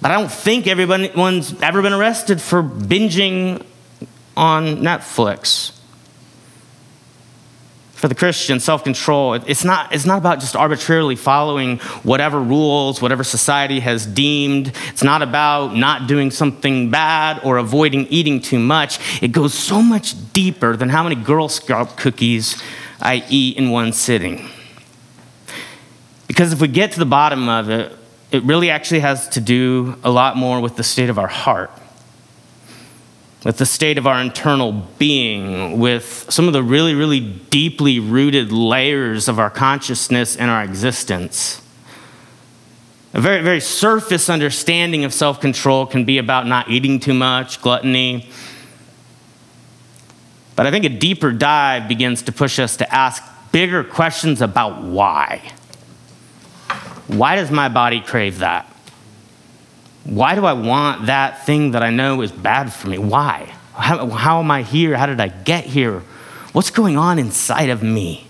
But 0.00 0.10
I 0.10 0.18
don't 0.18 0.32
think 0.32 0.66
everyone's 0.66 1.62
ever 1.62 1.82
been 1.82 1.92
arrested 1.92 2.40
for 2.40 2.62
binging 2.62 3.62
on 4.36 4.78
Netflix 4.78 5.78
for 8.04 8.08
the 8.08 8.14
Christian, 8.14 8.60
self 8.60 8.84
control, 8.84 9.32
it's 9.32 9.64
not, 9.64 9.94
it's 9.94 10.04
not 10.04 10.18
about 10.18 10.38
just 10.38 10.54
arbitrarily 10.54 11.16
following 11.16 11.78
whatever 12.02 12.38
rules, 12.38 13.00
whatever 13.00 13.24
society 13.24 13.80
has 13.80 14.04
deemed. 14.04 14.74
It's 14.88 15.02
not 15.02 15.22
about 15.22 15.74
not 15.74 16.06
doing 16.06 16.30
something 16.30 16.90
bad 16.90 17.40
or 17.42 17.56
avoiding 17.56 18.06
eating 18.08 18.42
too 18.42 18.58
much. 18.58 19.22
It 19.22 19.28
goes 19.32 19.54
so 19.54 19.80
much 19.80 20.34
deeper 20.34 20.76
than 20.76 20.90
how 20.90 21.02
many 21.02 21.14
Girl 21.14 21.48
Scout 21.48 21.96
cookies 21.96 22.62
I 23.00 23.24
eat 23.30 23.56
in 23.56 23.70
one 23.70 23.94
sitting. 23.94 24.50
Because 26.26 26.52
if 26.52 26.60
we 26.60 26.68
get 26.68 26.92
to 26.92 26.98
the 26.98 27.06
bottom 27.06 27.48
of 27.48 27.70
it, 27.70 27.90
it 28.30 28.42
really 28.42 28.68
actually 28.68 29.00
has 29.00 29.30
to 29.30 29.40
do 29.40 29.96
a 30.04 30.10
lot 30.10 30.36
more 30.36 30.60
with 30.60 30.76
the 30.76 30.84
state 30.84 31.08
of 31.08 31.18
our 31.18 31.26
heart 31.26 31.70
with 33.44 33.58
the 33.58 33.66
state 33.66 33.98
of 33.98 34.06
our 34.06 34.20
internal 34.20 34.72
being, 34.98 35.78
with 35.78 36.26
some 36.30 36.46
of 36.46 36.54
the 36.54 36.62
really, 36.62 36.94
really 36.94 37.20
deeply 37.20 38.00
rooted 38.00 38.50
layers 38.50 39.28
of 39.28 39.38
our 39.38 39.50
consciousness 39.50 40.34
and 40.34 40.50
our 40.50 40.64
existence. 40.64 41.60
A 43.12 43.20
very, 43.20 43.42
very 43.42 43.60
surface 43.60 44.30
understanding 44.30 45.04
of 45.04 45.12
self 45.12 45.40
control 45.40 45.86
can 45.86 46.04
be 46.04 46.18
about 46.18 46.46
not 46.46 46.70
eating 46.70 46.98
too 46.98 47.14
much, 47.14 47.60
gluttony. 47.60 48.28
But 50.56 50.66
I 50.66 50.70
think 50.70 50.84
a 50.84 50.88
deeper 50.88 51.30
dive 51.30 51.86
begins 51.86 52.22
to 52.22 52.32
push 52.32 52.58
us 52.58 52.76
to 52.78 52.94
ask 52.94 53.22
bigger 53.52 53.84
questions 53.84 54.40
about 54.40 54.82
why. 54.82 55.52
Why 57.06 57.36
does 57.36 57.50
my 57.50 57.68
body 57.68 58.00
crave 58.00 58.38
that? 58.38 58.73
Why 60.04 60.34
do 60.34 60.44
I 60.44 60.52
want 60.52 61.06
that 61.06 61.46
thing 61.46 61.72
that 61.72 61.82
I 61.82 61.90
know 61.90 62.20
is 62.20 62.30
bad 62.30 62.72
for 62.72 62.88
me? 62.88 62.98
Why? 62.98 63.54
How, 63.74 64.08
how 64.08 64.40
am 64.40 64.50
I 64.50 64.62
here? 64.62 64.96
How 64.96 65.06
did 65.06 65.20
I 65.20 65.28
get 65.28 65.64
here? 65.64 66.02
What's 66.52 66.70
going 66.70 66.96
on 66.96 67.18
inside 67.18 67.70
of 67.70 67.82
me? 67.82 68.26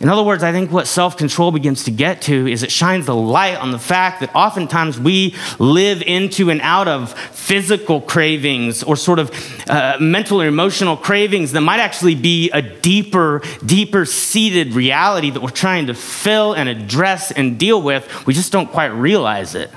In 0.00 0.08
other 0.08 0.22
words, 0.22 0.44
I 0.44 0.52
think 0.52 0.70
what 0.70 0.86
self 0.86 1.16
control 1.16 1.50
begins 1.50 1.84
to 1.84 1.90
get 1.90 2.22
to 2.22 2.46
is 2.46 2.62
it 2.62 2.70
shines 2.70 3.06
the 3.06 3.16
light 3.16 3.56
on 3.56 3.72
the 3.72 3.80
fact 3.80 4.20
that 4.20 4.34
oftentimes 4.34 4.98
we 4.98 5.34
live 5.58 6.02
into 6.02 6.50
and 6.50 6.60
out 6.60 6.86
of 6.86 7.12
physical 7.18 8.00
cravings 8.00 8.84
or 8.84 8.94
sort 8.94 9.18
of 9.18 9.32
uh, 9.68 9.96
mental 10.00 10.40
or 10.40 10.46
emotional 10.46 10.96
cravings 10.96 11.50
that 11.52 11.62
might 11.62 11.80
actually 11.80 12.14
be 12.14 12.48
a 12.50 12.62
deeper, 12.62 13.42
deeper 13.66 14.04
seated 14.06 14.74
reality 14.74 15.30
that 15.30 15.42
we're 15.42 15.50
trying 15.50 15.88
to 15.88 15.94
fill 15.94 16.52
and 16.52 16.68
address 16.68 17.32
and 17.32 17.58
deal 17.58 17.82
with. 17.82 18.24
We 18.24 18.34
just 18.34 18.52
don't 18.52 18.70
quite 18.70 18.92
realize 18.92 19.56
it. 19.56 19.68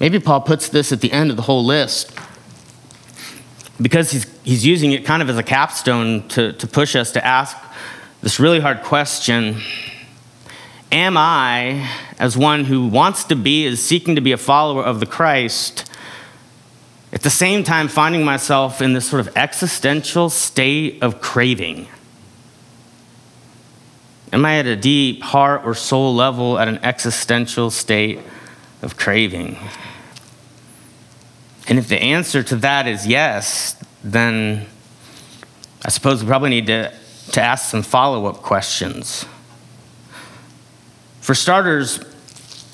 Maybe 0.00 0.18
Paul 0.18 0.40
puts 0.40 0.70
this 0.70 0.92
at 0.92 1.02
the 1.02 1.12
end 1.12 1.30
of 1.30 1.36
the 1.36 1.42
whole 1.42 1.64
list 1.64 2.10
because 3.80 4.10
he's, 4.10 4.26
he's 4.42 4.66
using 4.66 4.92
it 4.92 5.04
kind 5.04 5.22
of 5.22 5.28
as 5.28 5.36
a 5.38 5.42
capstone 5.42 6.26
to, 6.28 6.54
to 6.54 6.66
push 6.66 6.96
us 6.96 7.12
to 7.12 7.24
ask 7.24 7.56
this 8.22 8.40
really 8.40 8.60
hard 8.60 8.82
question 8.82 9.60
Am 10.92 11.16
I, 11.16 11.88
as 12.18 12.36
one 12.36 12.64
who 12.64 12.88
wants 12.88 13.24
to 13.24 13.36
be, 13.36 13.64
is 13.64 13.80
seeking 13.80 14.16
to 14.16 14.20
be 14.20 14.32
a 14.32 14.36
follower 14.36 14.82
of 14.82 14.98
the 14.98 15.06
Christ, 15.06 15.88
at 17.12 17.22
the 17.22 17.30
same 17.30 17.62
time 17.62 17.86
finding 17.86 18.24
myself 18.24 18.82
in 18.82 18.92
this 18.92 19.08
sort 19.08 19.20
of 19.20 19.36
existential 19.36 20.30
state 20.30 21.00
of 21.00 21.20
craving? 21.20 21.86
Am 24.32 24.44
I 24.44 24.58
at 24.58 24.66
a 24.66 24.74
deep 24.74 25.22
heart 25.22 25.62
or 25.64 25.74
soul 25.74 26.12
level 26.12 26.58
at 26.58 26.66
an 26.66 26.78
existential 26.78 27.70
state 27.70 28.18
of 28.82 28.96
craving? 28.96 29.56
And 31.70 31.78
if 31.78 31.86
the 31.86 32.02
answer 32.02 32.42
to 32.42 32.56
that 32.56 32.88
is 32.88 33.06
yes, 33.06 33.76
then 34.02 34.66
I 35.84 35.88
suppose 35.88 36.20
we 36.20 36.28
probably 36.28 36.50
need 36.50 36.66
to, 36.66 36.92
to 37.32 37.40
ask 37.40 37.70
some 37.70 37.82
follow 37.82 38.26
up 38.26 38.42
questions. 38.42 39.24
For 41.20 41.32
starters, 41.32 42.00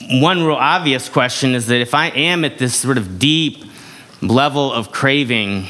one 0.01 0.43
real 0.45 0.57
obvious 0.57 1.11
question 1.11 1.55
is 1.55 1.67
that 1.67 1.83
if 1.83 1.93
I 1.93 2.09
am 2.09 2.43
at 2.45 2.57
this 2.57 2.75
sort 2.75 2.97
of 2.97 3.19
deep 3.19 3.65
level 4.23 4.73
of 4.73 4.93
craving 4.93 5.67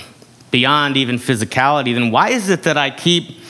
beyond 0.52 0.96
even 0.96 1.16
physicality, 1.16 1.94
then 1.94 2.12
why 2.12 2.30
is 2.30 2.48
it 2.48 2.62
that 2.62 2.76
I 2.76 2.90
keep 2.90 3.40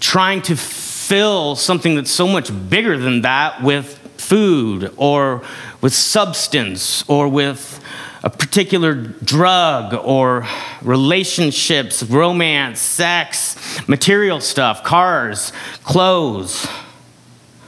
trying 0.00 0.42
to 0.42 0.56
fill 0.56 1.56
something 1.56 1.94
that's 1.94 2.10
so 2.10 2.28
much 2.28 2.50
bigger 2.68 2.98
than 2.98 3.22
that 3.22 3.62
with 3.62 3.96
food 4.18 4.92
or 4.98 5.42
with 5.80 5.94
substance 5.94 7.08
or 7.08 7.28
with 7.28 7.82
a 8.24 8.30
particular 8.30 8.94
drug 8.94 9.92
or 10.02 10.46
relationships, 10.80 12.02
romance, 12.02 12.80
sex, 12.80 13.86
material 13.86 14.40
stuff, 14.40 14.82
cars, 14.82 15.52
clothes. 15.84 16.66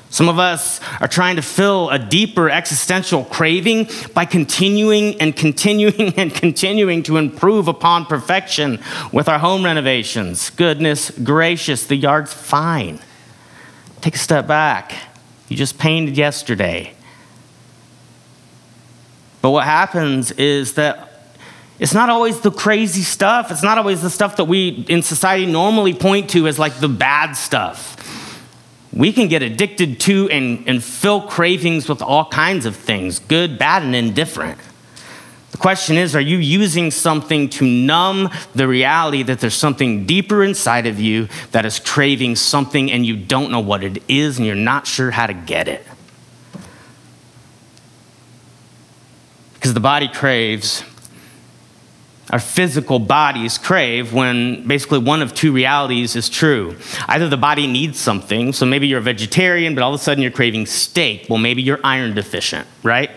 Some 0.08 0.30
of 0.30 0.38
us 0.38 0.80
are 1.02 1.08
trying 1.08 1.36
to 1.36 1.42
fill 1.42 1.90
a 1.90 1.98
deeper 1.98 2.48
existential 2.48 3.24
craving 3.24 3.90
by 4.14 4.24
continuing 4.24 5.20
and 5.20 5.36
continuing 5.36 6.14
and 6.16 6.34
continuing 6.34 7.02
to 7.02 7.18
improve 7.18 7.68
upon 7.68 8.06
perfection 8.06 8.82
with 9.12 9.28
our 9.28 9.38
home 9.38 9.62
renovations. 9.62 10.48
Goodness 10.48 11.10
gracious, 11.10 11.86
the 11.86 11.96
yard's 11.96 12.32
fine. 12.32 12.98
Take 14.00 14.14
a 14.14 14.18
step 14.18 14.46
back. 14.46 14.94
You 15.48 15.56
just 15.58 15.78
painted 15.78 16.16
yesterday. 16.16 16.95
But 19.46 19.52
what 19.52 19.64
happens 19.64 20.32
is 20.32 20.74
that 20.74 21.08
it's 21.78 21.94
not 21.94 22.10
always 22.10 22.40
the 22.40 22.50
crazy 22.50 23.02
stuff. 23.02 23.52
It's 23.52 23.62
not 23.62 23.78
always 23.78 24.02
the 24.02 24.10
stuff 24.10 24.34
that 24.38 24.46
we 24.46 24.84
in 24.88 25.04
society 25.04 25.46
normally 25.46 25.94
point 25.94 26.30
to 26.30 26.48
as 26.48 26.58
like 26.58 26.80
the 26.80 26.88
bad 26.88 27.34
stuff. 27.34 27.94
We 28.92 29.12
can 29.12 29.28
get 29.28 29.44
addicted 29.44 30.00
to 30.00 30.28
and, 30.30 30.66
and 30.68 30.82
fill 30.82 31.20
cravings 31.20 31.88
with 31.88 32.02
all 32.02 32.24
kinds 32.28 32.66
of 32.66 32.74
things 32.74 33.20
good, 33.20 33.56
bad, 33.56 33.84
and 33.84 33.94
indifferent. 33.94 34.58
The 35.52 35.58
question 35.58 35.96
is 35.96 36.16
are 36.16 36.20
you 36.20 36.38
using 36.38 36.90
something 36.90 37.48
to 37.50 37.64
numb 37.64 38.30
the 38.52 38.66
reality 38.66 39.22
that 39.22 39.38
there's 39.38 39.54
something 39.54 40.06
deeper 40.06 40.42
inside 40.42 40.88
of 40.88 40.98
you 40.98 41.28
that 41.52 41.64
is 41.64 41.78
craving 41.78 42.34
something 42.34 42.90
and 42.90 43.06
you 43.06 43.14
don't 43.14 43.52
know 43.52 43.60
what 43.60 43.84
it 43.84 44.02
is 44.08 44.38
and 44.38 44.46
you're 44.48 44.56
not 44.56 44.88
sure 44.88 45.12
how 45.12 45.28
to 45.28 45.34
get 45.34 45.68
it? 45.68 45.86
Because 49.66 49.74
the 49.74 49.80
body 49.80 50.06
craves. 50.06 50.84
Our 52.30 52.38
physical 52.38 53.00
bodies 53.00 53.58
crave 53.58 54.12
when 54.12 54.64
basically 54.64 55.00
one 55.00 55.22
of 55.22 55.34
two 55.34 55.50
realities 55.50 56.14
is 56.14 56.28
true. 56.28 56.76
Either 57.08 57.28
the 57.28 57.36
body 57.36 57.66
needs 57.66 57.98
something, 57.98 58.52
so 58.52 58.64
maybe 58.64 58.86
you're 58.86 59.00
a 59.00 59.02
vegetarian, 59.02 59.74
but 59.74 59.82
all 59.82 59.92
of 59.92 60.00
a 60.00 60.02
sudden 60.02 60.22
you're 60.22 60.30
craving 60.30 60.66
steak. 60.66 61.26
Well, 61.28 61.40
maybe 61.40 61.62
you're 61.62 61.80
iron 61.82 62.14
deficient, 62.14 62.68
right? 62.84 63.10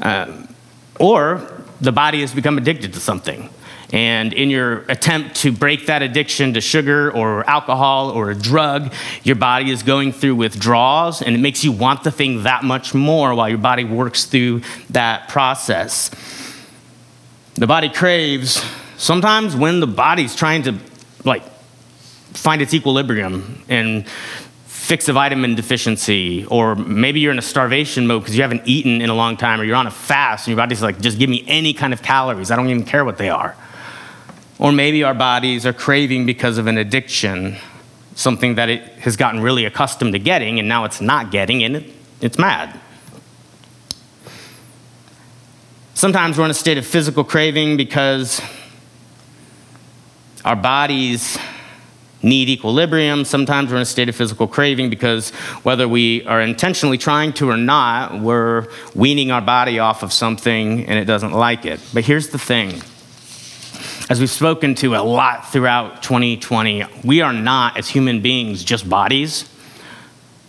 Um, 0.00 0.54
or 1.00 1.64
the 1.80 1.90
body 1.90 2.20
has 2.20 2.32
become 2.32 2.58
addicted 2.58 2.92
to 2.92 3.00
something. 3.00 3.50
And 3.92 4.32
in 4.32 4.50
your 4.50 4.78
attempt 4.88 5.36
to 5.36 5.52
break 5.52 5.86
that 5.86 6.02
addiction 6.02 6.54
to 6.54 6.60
sugar 6.60 7.10
or 7.12 7.48
alcohol 7.48 8.10
or 8.10 8.30
a 8.30 8.34
drug, 8.34 8.92
your 9.22 9.36
body 9.36 9.70
is 9.70 9.82
going 9.82 10.12
through 10.12 10.34
withdrawals 10.34 11.22
and 11.22 11.36
it 11.36 11.38
makes 11.38 11.62
you 11.62 11.70
want 11.70 12.02
the 12.02 12.10
thing 12.10 12.42
that 12.42 12.64
much 12.64 12.94
more 12.94 13.34
while 13.34 13.48
your 13.48 13.58
body 13.58 13.84
works 13.84 14.24
through 14.24 14.62
that 14.90 15.28
process. 15.28 16.10
The 17.54 17.66
body 17.66 17.88
craves 17.88 18.64
sometimes 18.96 19.54
when 19.54 19.80
the 19.80 19.86
body's 19.86 20.34
trying 20.34 20.64
to 20.64 20.78
like 21.24 21.44
find 22.32 22.60
its 22.60 22.74
equilibrium 22.74 23.62
and 23.68 24.06
fix 24.66 25.08
a 25.08 25.12
vitamin 25.12 25.54
deficiency, 25.54 26.44
or 26.46 26.76
maybe 26.76 27.18
you're 27.18 27.32
in 27.32 27.38
a 27.38 27.42
starvation 27.42 28.06
mode 28.06 28.22
because 28.22 28.36
you 28.36 28.42
haven't 28.42 28.62
eaten 28.66 29.00
in 29.00 29.10
a 29.10 29.14
long 29.14 29.36
time, 29.36 29.60
or 29.60 29.64
you're 29.64 29.74
on 29.74 29.86
a 29.86 29.90
fast 29.90 30.46
and 30.46 30.52
your 30.52 30.56
body's 30.56 30.80
like, 30.80 31.00
just 31.00 31.18
give 31.18 31.28
me 31.28 31.44
any 31.48 31.72
kind 31.72 31.92
of 31.92 32.02
calories. 32.02 32.50
I 32.50 32.56
don't 32.56 32.68
even 32.68 32.84
care 32.84 33.04
what 33.04 33.18
they 33.18 33.28
are. 33.28 33.56
Or 34.58 34.72
maybe 34.72 35.02
our 35.04 35.14
bodies 35.14 35.66
are 35.66 35.72
craving 35.72 36.26
because 36.26 36.58
of 36.58 36.66
an 36.66 36.78
addiction, 36.78 37.56
something 38.14 38.54
that 38.54 38.68
it 38.68 38.82
has 39.00 39.16
gotten 39.16 39.40
really 39.40 39.64
accustomed 39.64 40.12
to 40.14 40.18
getting 40.18 40.58
and 40.58 40.68
now 40.68 40.84
it's 40.84 41.00
not 41.00 41.30
getting 41.30 41.62
and 41.62 41.76
it, 41.76 41.92
it's 42.20 42.38
mad. 42.38 42.80
Sometimes 45.94 46.38
we're 46.38 46.44
in 46.44 46.50
a 46.50 46.54
state 46.54 46.78
of 46.78 46.86
physical 46.86 47.24
craving 47.24 47.76
because 47.76 48.40
our 50.44 50.56
bodies 50.56 51.38
need 52.22 52.48
equilibrium. 52.48 53.24
Sometimes 53.24 53.70
we're 53.70 53.76
in 53.76 53.82
a 53.82 53.86
state 53.86 54.08
of 54.08 54.16
physical 54.16 54.46
craving 54.46 54.90
because 54.90 55.30
whether 55.62 55.88
we 55.88 56.24
are 56.26 56.40
intentionally 56.40 56.98
trying 56.98 57.32
to 57.34 57.48
or 57.48 57.56
not, 57.56 58.20
we're 58.20 58.68
weaning 58.94 59.30
our 59.30 59.40
body 59.40 59.78
off 59.78 60.02
of 60.02 60.12
something 60.12 60.86
and 60.86 60.98
it 60.98 61.04
doesn't 61.04 61.32
like 61.32 61.64
it. 61.64 61.80
But 61.94 62.04
here's 62.04 62.28
the 62.28 62.38
thing 62.38 62.82
as 64.08 64.20
we've 64.20 64.30
spoken 64.30 64.74
to 64.76 64.94
a 64.94 65.02
lot 65.02 65.50
throughout 65.50 66.02
2020, 66.02 66.84
we 67.04 67.20
are 67.22 67.32
not, 67.32 67.76
as 67.76 67.88
human 67.88 68.22
beings, 68.22 68.62
just 68.62 68.88
bodies. 68.88 69.48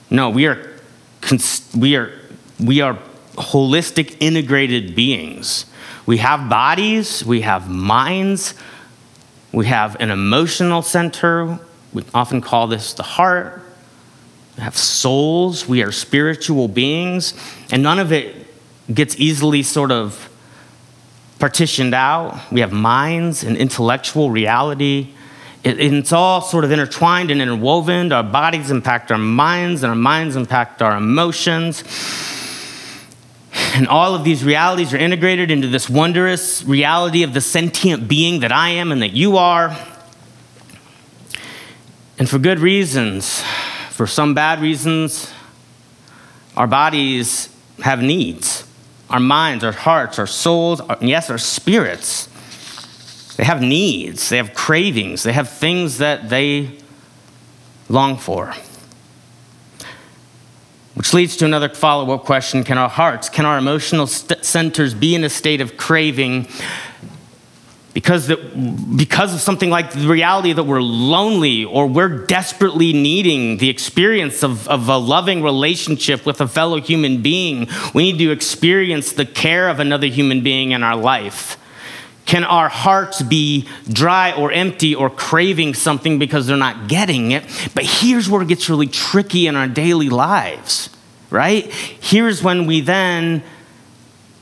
No, 0.09 0.29
we 0.29 0.45
are, 0.45 0.79
we 1.75 1.95
are, 1.95 2.11
we 2.59 2.81
are 2.81 2.99
holistic, 3.35 4.15
integrated 4.19 4.95
beings. 4.95 5.65
We 6.05 6.17
have 6.17 6.49
bodies, 6.49 7.25
we 7.25 7.41
have 7.41 7.69
minds, 7.69 8.53
we 9.51 9.65
have 9.65 9.99
an 9.99 10.11
emotional 10.11 10.83
center. 10.83 11.59
We 11.93 12.03
often 12.13 12.41
call 12.41 12.67
this 12.67 12.93
the 12.93 13.03
heart. 13.03 13.61
We 14.55 14.63
have 14.63 14.77
souls, 14.77 15.67
we 15.67 15.81
are 15.83 15.91
spiritual 15.91 16.67
beings, 16.67 17.33
and 17.71 17.81
none 17.81 17.99
of 17.99 18.11
it 18.11 18.35
gets 18.93 19.15
easily 19.19 19.63
sort 19.63 19.91
of 19.91 20.29
partitioned 21.39 21.93
out. 21.93 22.39
We 22.51 22.61
have 22.61 22.71
minds 22.71 23.43
and 23.43 23.55
intellectual 23.57 24.29
reality. 24.31 25.13
It, 25.63 25.79
it's 25.79 26.11
all 26.11 26.41
sort 26.41 26.63
of 26.63 26.71
intertwined 26.71 27.31
and 27.31 27.41
interwoven. 27.41 28.11
Our 28.11 28.23
bodies 28.23 28.71
impact 28.71 29.11
our 29.11 29.17
minds, 29.17 29.83
and 29.83 29.89
our 29.89 29.95
minds 29.95 30.35
impact 30.35 30.81
our 30.81 30.97
emotions. 30.97 31.83
And 33.73 33.87
all 33.87 34.13
of 34.13 34.23
these 34.23 34.43
realities 34.43 34.93
are 34.93 34.97
integrated 34.97 35.49
into 35.49 35.67
this 35.67 35.89
wondrous 35.89 36.63
reality 36.63 37.23
of 37.23 37.33
the 37.33 37.41
sentient 37.41 38.07
being 38.07 38.41
that 38.41 38.51
I 38.51 38.69
am 38.69 38.91
and 38.91 39.01
that 39.01 39.13
you 39.13 39.37
are. 39.37 39.75
And 42.19 42.29
for 42.29 42.39
good 42.39 42.59
reasons. 42.59 43.43
for 43.97 44.05
some 44.05 44.35
bad 44.35 44.61
reasons, 44.61 45.33
our 46.55 46.67
bodies 46.67 47.49
have 47.79 47.99
needs. 47.99 48.66
Our 49.09 49.19
minds, 49.19 49.63
our 49.63 49.71
hearts, 49.71 50.19
our 50.19 50.27
souls, 50.27 50.81
our, 50.81 50.97
yes, 51.01 51.29
our 51.29 51.37
spirits. 51.37 52.27
They 53.37 53.43
have 53.43 53.61
needs, 53.61 54.29
they 54.29 54.37
have 54.37 54.53
cravings, 54.53 55.23
they 55.23 55.33
have 55.33 55.49
things 55.49 55.99
that 55.99 56.29
they 56.29 56.79
long 57.87 58.17
for. 58.17 58.53
Which 60.95 61.13
leads 61.13 61.37
to 61.37 61.45
another 61.45 61.69
follow 61.69 62.11
up 62.13 62.23
question 62.23 62.63
Can 62.63 62.79
our 62.79 62.89
hearts, 62.89 63.29
can 63.29 63.45
our 63.45 63.57
emotional 63.57 64.07
st- 64.07 64.43
centers 64.43 64.95
be 64.95 65.13
in 65.13 65.23
a 65.23 65.29
state 65.29 65.61
of 65.61 65.77
craving 65.77 66.47
because, 67.97 68.27
the, 68.27 68.35
because 68.95 69.33
of 69.33 69.39
something 69.39 69.71
like 69.71 69.91
the 69.91 70.07
reality 70.07 70.53
that 70.53 70.65
we're 70.65 70.83
lonely 70.83 71.65
or 71.65 71.87
we're 71.87 72.27
desperately 72.27 72.93
needing 72.93 73.57
the 73.57 73.69
experience 73.69 74.43
of, 74.43 74.67
of 74.67 74.87
a 74.87 74.97
loving 74.97 75.41
relationship 75.41 76.23
with 76.23 76.39
a 76.39 76.47
fellow 76.47 76.79
human 76.79 77.23
being. 77.23 77.67
We 77.95 78.11
need 78.11 78.19
to 78.19 78.29
experience 78.29 79.13
the 79.13 79.25
care 79.25 79.67
of 79.67 79.79
another 79.79 80.05
human 80.05 80.43
being 80.43 80.73
in 80.73 80.83
our 80.83 80.95
life. 80.95 81.57
Can 82.27 82.43
our 82.43 82.69
hearts 82.69 83.23
be 83.23 83.67
dry 83.91 84.31
or 84.31 84.51
empty 84.51 84.93
or 84.93 85.09
craving 85.09 85.73
something 85.73 86.19
because 86.19 86.45
they're 86.45 86.55
not 86.55 86.87
getting 86.87 87.31
it? 87.31 87.45
But 87.73 87.85
here's 87.85 88.29
where 88.29 88.43
it 88.43 88.47
gets 88.47 88.69
really 88.69 88.85
tricky 88.85 89.47
in 89.47 89.55
our 89.55 89.67
daily 89.67 90.09
lives, 90.09 90.91
right? 91.31 91.65
Here's 91.73 92.43
when 92.43 92.67
we 92.67 92.79
then 92.81 93.41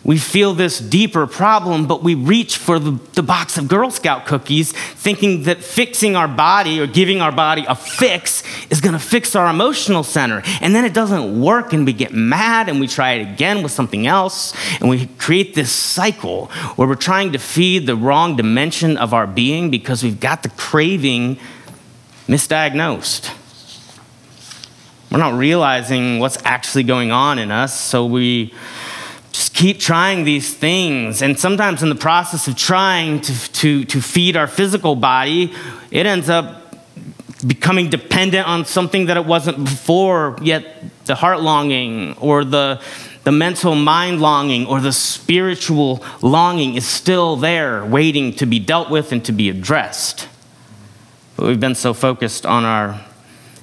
we 0.05 0.19
feel 0.19 0.53
this 0.53 0.79
deeper 0.79 1.25
problem, 1.25 1.87
but 1.87 2.03
we 2.03 2.13
reach 2.13 2.57
for 2.57 2.77
the, 2.77 2.91
the, 3.13 3.23
box 3.23 3.57
of 3.57 3.67
Girl 3.67 3.89
Scout 3.89 4.27
cookies, 4.27 4.71
thinking 4.71 5.43
that 5.43 5.63
fixing 5.63 6.15
our 6.15 6.27
body 6.27 6.79
or 6.79 6.85
giving 6.85 7.21
our 7.21 7.31
body 7.31 7.65
a 7.67 7.73
fix 7.73 8.43
is 8.69 8.81
gonna 8.81 8.99
fix 8.99 9.35
our 9.35 9.47
emotional 9.47 10.03
center. 10.03 10.43
And 10.61 10.75
then 10.75 10.85
it 10.85 10.93
doesn't 10.93 11.41
work, 11.41 11.73
and 11.73 11.87
we 11.87 11.93
get 11.93 12.13
mad 12.13 12.69
and 12.69 12.79
we 12.79 12.87
try 12.87 13.13
it 13.13 13.27
again 13.33 13.63
with 13.63 13.71
something 13.71 14.05
else. 14.05 14.53
And 14.79 14.89
we 14.89 15.07
create 15.07 15.55
this 15.55 15.71
cycle 15.71 16.47
where 16.75 16.87
we're 16.87 16.93
trying 16.93 17.31
to 17.31 17.39
feed 17.39 17.87
the 17.87 17.95
wrong 17.95 18.35
dimension 18.35 18.97
of 18.97 19.11
our 19.11 19.25
being 19.25 19.71
because 19.71 20.03
we've 20.03 20.19
got 20.19 20.43
the 20.43 20.49
craving 20.49 21.39
misdiagnosed. 22.27 23.33
We're 25.11 25.17
not 25.17 25.33
realizing 25.33 26.19
what's 26.19 26.37
actually 26.45 26.83
going 26.83 27.11
on 27.11 27.39
in 27.39 27.49
us, 27.49 27.79
so 27.79 28.05
we 28.05 28.53
just 29.35 29.53
keep 29.53 29.79
trying 29.81 30.23
these 30.23 30.53
things. 30.53 31.21
And 31.21 31.37
sometimes, 31.37 31.83
in 31.83 31.89
the 31.89 31.95
process 31.95 32.47
of 32.47 32.55
trying 32.55 33.19
to, 33.19 33.51
to, 33.51 33.83
to 33.83 34.01
feed 34.01 34.37
our 34.37 34.47
physical 34.47 34.95
body, 34.95 35.53
it 35.91 36.05
ends 36.05 36.29
up 36.29 36.73
becoming 37.45 37.89
dependent 37.89 38.47
on 38.47 38.63
something 38.63 39.07
that 39.07 39.17
it 39.17 39.25
wasn't 39.25 39.57
before, 39.57 40.37
yet 40.41 40.65
the 41.03 41.15
heart 41.15 41.41
longing 41.41 42.15
or 42.17 42.45
the, 42.45 42.81
the 43.25 43.31
mental 43.33 43.75
mind 43.75 44.21
longing 44.21 44.65
or 44.67 44.79
the 44.79 44.93
spiritual 44.93 46.01
longing 46.21 46.75
is 46.75 46.87
still 46.87 47.35
there, 47.35 47.83
waiting 47.83 48.31
to 48.35 48.45
be 48.45 48.57
dealt 48.57 48.89
with 48.89 49.11
and 49.11 49.25
to 49.25 49.33
be 49.33 49.49
addressed. 49.49 50.29
But 51.35 51.47
we've 51.47 51.59
been 51.59 51.75
so 51.75 51.93
focused 51.93 52.45
on 52.45 52.63
our 52.63 53.01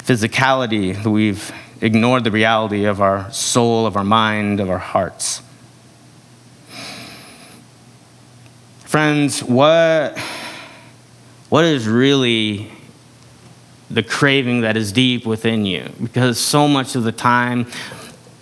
physicality 0.00 1.02
that 1.02 1.10
we've 1.10 1.50
ignored 1.80 2.24
the 2.24 2.30
reality 2.30 2.84
of 2.84 3.00
our 3.00 3.32
soul, 3.32 3.86
of 3.86 3.96
our 3.96 4.04
mind, 4.04 4.60
of 4.60 4.68
our 4.68 4.76
hearts. 4.76 5.40
Friends, 8.92 9.42
what, 9.42 10.18
what 11.48 11.64
is 11.64 11.88
really 11.88 12.70
the 13.88 14.02
craving 14.02 14.60
that 14.60 14.76
is 14.76 14.92
deep 14.92 15.24
within 15.24 15.64
you? 15.64 15.88
Because 16.02 16.38
so 16.38 16.68
much 16.68 16.94
of 16.94 17.02
the 17.02 17.10
time, 17.10 17.68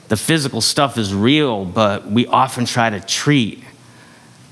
the 0.08 0.16
physical 0.16 0.60
stuff 0.60 0.98
is 0.98 1.14
real, 1.14 1.64
but 1.64 2.10
we 2.10 2.26
often 2.26 2.64
try 2.64 2.90
to 2.90 2.98
treat 2.98 3.62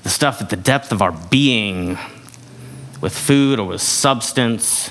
the 0.03 0.09
stuff 0.09 0.41
at 0.41 0.49
the 0.49 0.55
depth 0.55 0.93
of 0.93 1.01
our 1.01 1.11
being 1.11 1.97
with 3.01 3.13
food 3.13 3.59
or 3.59 3.67
with 3.67 3.81
substance, 3.81 4.89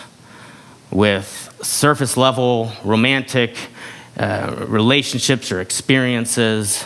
with 0.91 1.59
surface 1.63 2.19
level 2.19 2.71
romantic 2.85 3.57
uh, 4.19 4.67
relationships 4.69 5.51
or 5.51 5.63
experiences, 5.63 6.85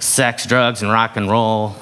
sex, 0.00 0.46
drugs, 0.46 0.82
and 0.82 0.90
rock 0.90 1.16
and 1.16 1.30
roll. 1.30 1.76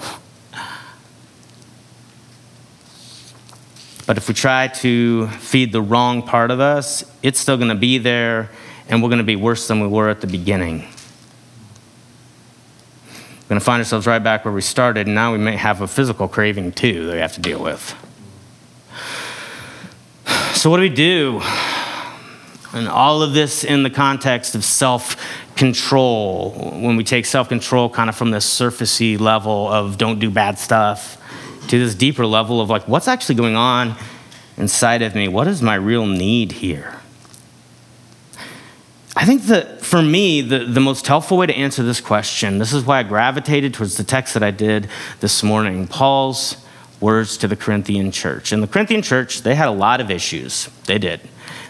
But 4.07 4.19
if 4.19 4.29
we 4.29 4.35
try 4.35 4.69
to 4.69 5.29
feed 5.29 5.73
the 5.73 5.81
wrong 5.81 6.23
part 6.23 6.51
of 6.51 6.61
us, 6.61 7.05
it's 7.23 7.39
still 7.41 7.57
going 7.57 7.71
to 7.71 7.75
be 7.75 7.97
there, 7.97 8.51
and 8.89 9.03
we're 9.03 9.09
going 9.09 9.19
to 9.19 9.25
be 9.25 9.37
worse 9.37 9.67
than 9.67 9.81
we 9.81 9.89
were 9.89 10.11
at 10.11 10.21
the 10.21 10.27
beginning. 10.27 10.81
We're 13.09 13.49
going 13.49 13.61
to 13.61 13.65
find 13.65 13.81
ourselves 13.81 14.07
right 14.07 14.23
back 14.23 14.45
where 14.45 14.53
we 14.53 14.61
started, 14.61 15.07
and 15.07 15.15
now 15.15 15.33
we 15.33 15.39
may 15.39 15.57
have 15.57 15.81
a 15.81 15.89
physical 15.89 16.29
craving 16.29 16.73
too 16.73 17.07
that 17.07 17.15
we 17.15 17.19
have 17.21 17.33
to 17.35 17.41
deal 17.41 17.63
with. 17.63 17.95
So, 20.53 20.69
what 20.69 20.77
do 20.77 20.83
we 20.83 20.89
do? 20.91 21.41
And 22.75 22.89
all 22.89 23.23
of 23.23 23.33
this 23.35 23.65
in 23.65 23.85
the 23.85 23.91
context 23.91 24.55
of 24.55 24.65
self 24.65 25.17
control, 25.57 26.51
when 26.53 26.97
we 26.97 27.05
take 27.05 27.25
self 27.25 27.49
control 27.49 27.89
kind 27.89 28.11
of 28.11 28.17
from 28.17 28.33
this 28.33 28.47
surfacey 28.47 29.19
level 29.19 29.69
of 29.69 29.97
don't 29.97 30.19
do 30.19 30.31
bad 30.31 30.59
stuff 30.59 31.21
to 31.69 31.79
this 31.79 31.95
deeper 31.95 32.27
level 32.27 32.61
of 32.61 32.71
like, 32.71 32.87
what's 32.89 33.09
actually 33.09 33.35
going 33.37 33.57
on 33.57 33.97
inside 34.57 35.03
of 35.03 35.15
me? 35.15 35.29
What 35.29 35.49
is 35.49 35.63
my 35.63 35.75
real 35.75 36.07
need 36.07 36.53
here? 36.53 37.01
I 39.17 39.25
think 39.25 39.43
that 39.45 39.81
for 39.81 40.03
me, 40.03 40.41
the, 40.41 40.65
the 40.65 40.81
most 40.81 41.07
helpful 41.07 41.39
way 41.39 41.47
to 41.47 41.55
answer 41.55 41.83
this 41.83 42.01
question, 42.01 42.59
this 42.59 42.73
is 42.73 42.85
why 42.85 42.99
I 42.99 43.03
gravitated 43.05 43.73
towards 43.73 43.97
the 43.97 44.05
text 44.05 44.35
that 44.35 44.43
I 44.43 44.51
did 44.51 44.89
this 45.21 45.43
morning 45.43 45.87
Paul's 45.87 46.57
words 47.01 47.37
to 47.39 47.49
the 47.49 47.57
Corinthian 47.57 48.11
church. 48.11 48.53
In 48.53 48.61
the 48.61 48.67
Corinthian 48.67 49.03
church, 49.03 49.43
they 49.43 49.55
had 49.55 49.69
a 49.69 49.73
lot 49.73 50.01
of 50.01 50.11
issues. 50.11 50.69
They 50.87 50.99
did. 50.99 51.21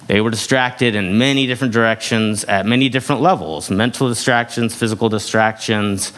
They 0.06 0.20
were 0.20 0.30
distracted 0.30 0.94
in 0.94 1.18
many 1.18 1.46
different 1.46 1.72
directions 1.72 2.44
at 2.44 2.66
many 2.66 2.88
different 2.88 3.20
levels 3.20 3.70
mental 3.70 4.08
distractions, 4.08 4.74
physical 4.74 5.08
distractions 5.08 6.12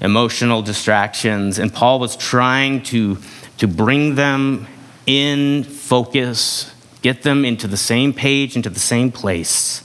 emotional 0.00 0.62
distractions. 0.62 1.58
And 1.58 1.72
Paul 1.72 1.98
was 2.00 2.16
trying 2.16 2.82
to, 2.84 3.18
to 3.58 3.66
bring 3.66 4.14
them 4.14 4.66
in 5.06 5.64
focus, 5.64 6.72
get 7.02 7.22
them 7.22 7.44
into 7.44 7.66
the 7.66 7.76
same 7.76 8.12
page, 8.12 8.56
into 8.56 8.70
the 8.70 8.80
same 8.80 9.10
place. 9.10 9.82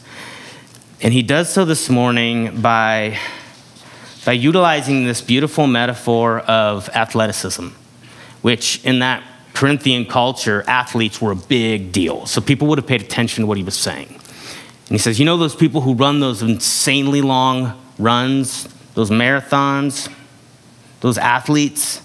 And 1.01 1.13
he 1.13 1.21
does 1.21 1.49
so 1.51 1.65
this 1.65 1.89
morning 1.89 2.61
by, 2.61 3.17
by 4.25 4.33
utilizing 4.33 5.05
this 5.05 5.21
beautiful 5.21 5.67
metaphor 5.67 6.39
of 6.41 6.89
athleticism, 6.89 7.67
which 8.41 8.83
in 8.85 8.99
that 8.99 9.23
Corinthian 9.53 10.05
culture, 10.05 10.63
athletes 10.67 11.21
were 11.21 11.31
a 11.31 11.35
big 11.35 11.91
deal. 11.91 12.25
So 12.25 12.41
people 12.41 12.67
would 12.67 12.77
have 12.79 12.87
paid 12.87 13.01
attention 13.01 13.43
to 13.43 13.47
what 13.47 13.57
he 13.57 13.63
was 13.63 13.75
saying. 13.75 14.07
And 14.07 14.89
he 14.89 14.97
says, 14.97 15.19
You 15.19 15.25
know 15.25 15.37
those 15.37 15.55
people 15.55 15.81
who 15.81 15.93
run 15.93 16.19
those 16.19 16.41
insanely 16.41 17.21
long 17.21 17.79
runs? 17.97 18.67
Those 18.93 19.09
marathons, 19.09 20.11
those 21.01 21.17
athletes. 21.17 22.01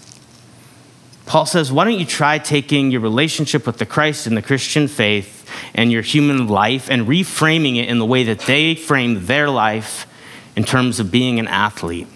Paul 1.25 1.45
says, 1.45 1.71
why 1.71 1.85
don't 1.85 1.99
you 1.99 2.05
try 2.05 2.39
taking 2.39 2.89
your 2.91 3.01
relationship 3.01 3.67
with 3.67 3.77
the 3.77 3.85
Christ 3.85 4.25
and 4.25 4.35
the 4.35 4.41
Christian 4.41 4.87
faith 4.87 5.49
and 5.75 5.91
your 5.91 6.01
human 6.01 6.47
life 6.47 6.89
and 6.89 7.07
reframing 7.07 7.77
it 7.77 7.87
in 7.87 7.99
the 7.99 8.05
way 8.05 8.23
that 8.23 8.39
they 8.41 8.75
frame 8.75 9.25
their 9.25 9.49
life 9.49 10.07
in 10.55 10.63
terms 10.63 10.99
of 10.99 11.11
being 11.11 11.39
an 11.39 11.47
athlete? 11.47 12.07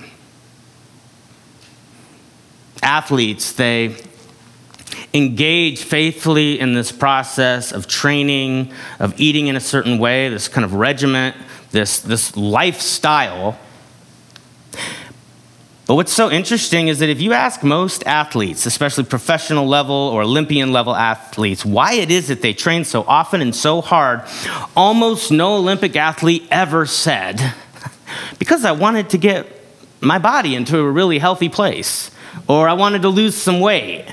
Athletes, 2.82 3.54
they 3.54 3.96
engage 5.14 5.84
faithfully 5.84 6.60
in 6.60 6.74
this 6.74 6.92
process 6.92 7.72
of 7.72 7.88
training, 7.88 8.74
of 9.00 9.20
eating 9.20 9.48
in 9.48 9.56
a 9.56 9.60
certain 9.60 10.00
way, 10.00 10.28
this 10.30 10.48
kind 10.48 10.66
of 10.66 10.74
regiment, 10.74 11.36
this, 11.72 12.00
this 12.00 12.36
lifestyle 12.36 13.58
but 15.86 15.96
what's 15.96 16.14
so 16.14 16.32
interesting 16.32 16.88
is 16.88 17.00
that 17.00 17.10
if 17.10 17.22
you 17.22 17.34
ask 17.34 17.62
most 17.62 18.06
athletes, 18.06 18.66
especially 18.66 19.04
professional 19.04 19.68
level 19.68 19.96
or 19.96 20.22
Olympian 20.22 20.72
level 20.72 20.96
athletes, 20.96 21.66
why 21.66 21.94
it 21.94 22.10
is 22.10 22.30
that 22.30 22.42
they 22.42 22.54
train 22.54 22.86
so 22.86 23.04
often 23.04 23.42
and 23.42 23.54
so 23.54 23.82
hard, 23.82 24.22
almost 24.78 25.30
no 25.30 25.56
Olympic 25.58 25.98
athlete 25.98 26.48
ever 26.50 26.86
said, 26.86 27.54
because 28.40 28.64
I 28.64 28.72
wanted 28.72 29.10
to 29.10 29.18
get 29.18 29.46
my 30.00 30.20
body 30.20 30.56
into 30.56 30.78
a 30.78 30.90
really 30.90 31.20
healthy 31.20 31.50
place, 31.50 32.12
or 32.48 32.70
I 32.70 32.74
wanted 32.74 33.02
to 33.02 33.10
lose 33.10 33.36
some 33.36 33.60
weight, 33.60 34.06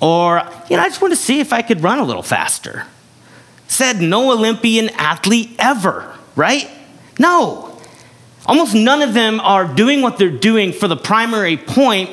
or, 0.00 0.42
you 0.70 0.76
know, 0.78 0.82
I 0.82 0.88
just 0.88 1.02
wanted 1.02 1.16
to 1.16 1.20
see 1.20 1.40
if 1.40 1.52
I 1.52 1.60
could 1.60 1.82
run 1.82 1.98
a 1.98 2.04
little 2.04 2.22
faster. 2.22 2.86
Said 3.68 4.00
no 4.00 4.32
Olympian 4.32 4.88
athlete 4.90 5.54
ever, 5.58 6.16
right? 6.34 6.70
No. 7.18 7.69
Almost 8.46 8.74
none 8.74 9.02
of 9.02 9.14
them 9.14 9.40
are 9.40 9.66
doing 9.66 10.00
what 10.02 10.18
they're 10.18 10.30
doing 10.30 10.72
for 10.72 10.88
the 10.88 10.96
primary 10.96 11.56
point 11.56 12.10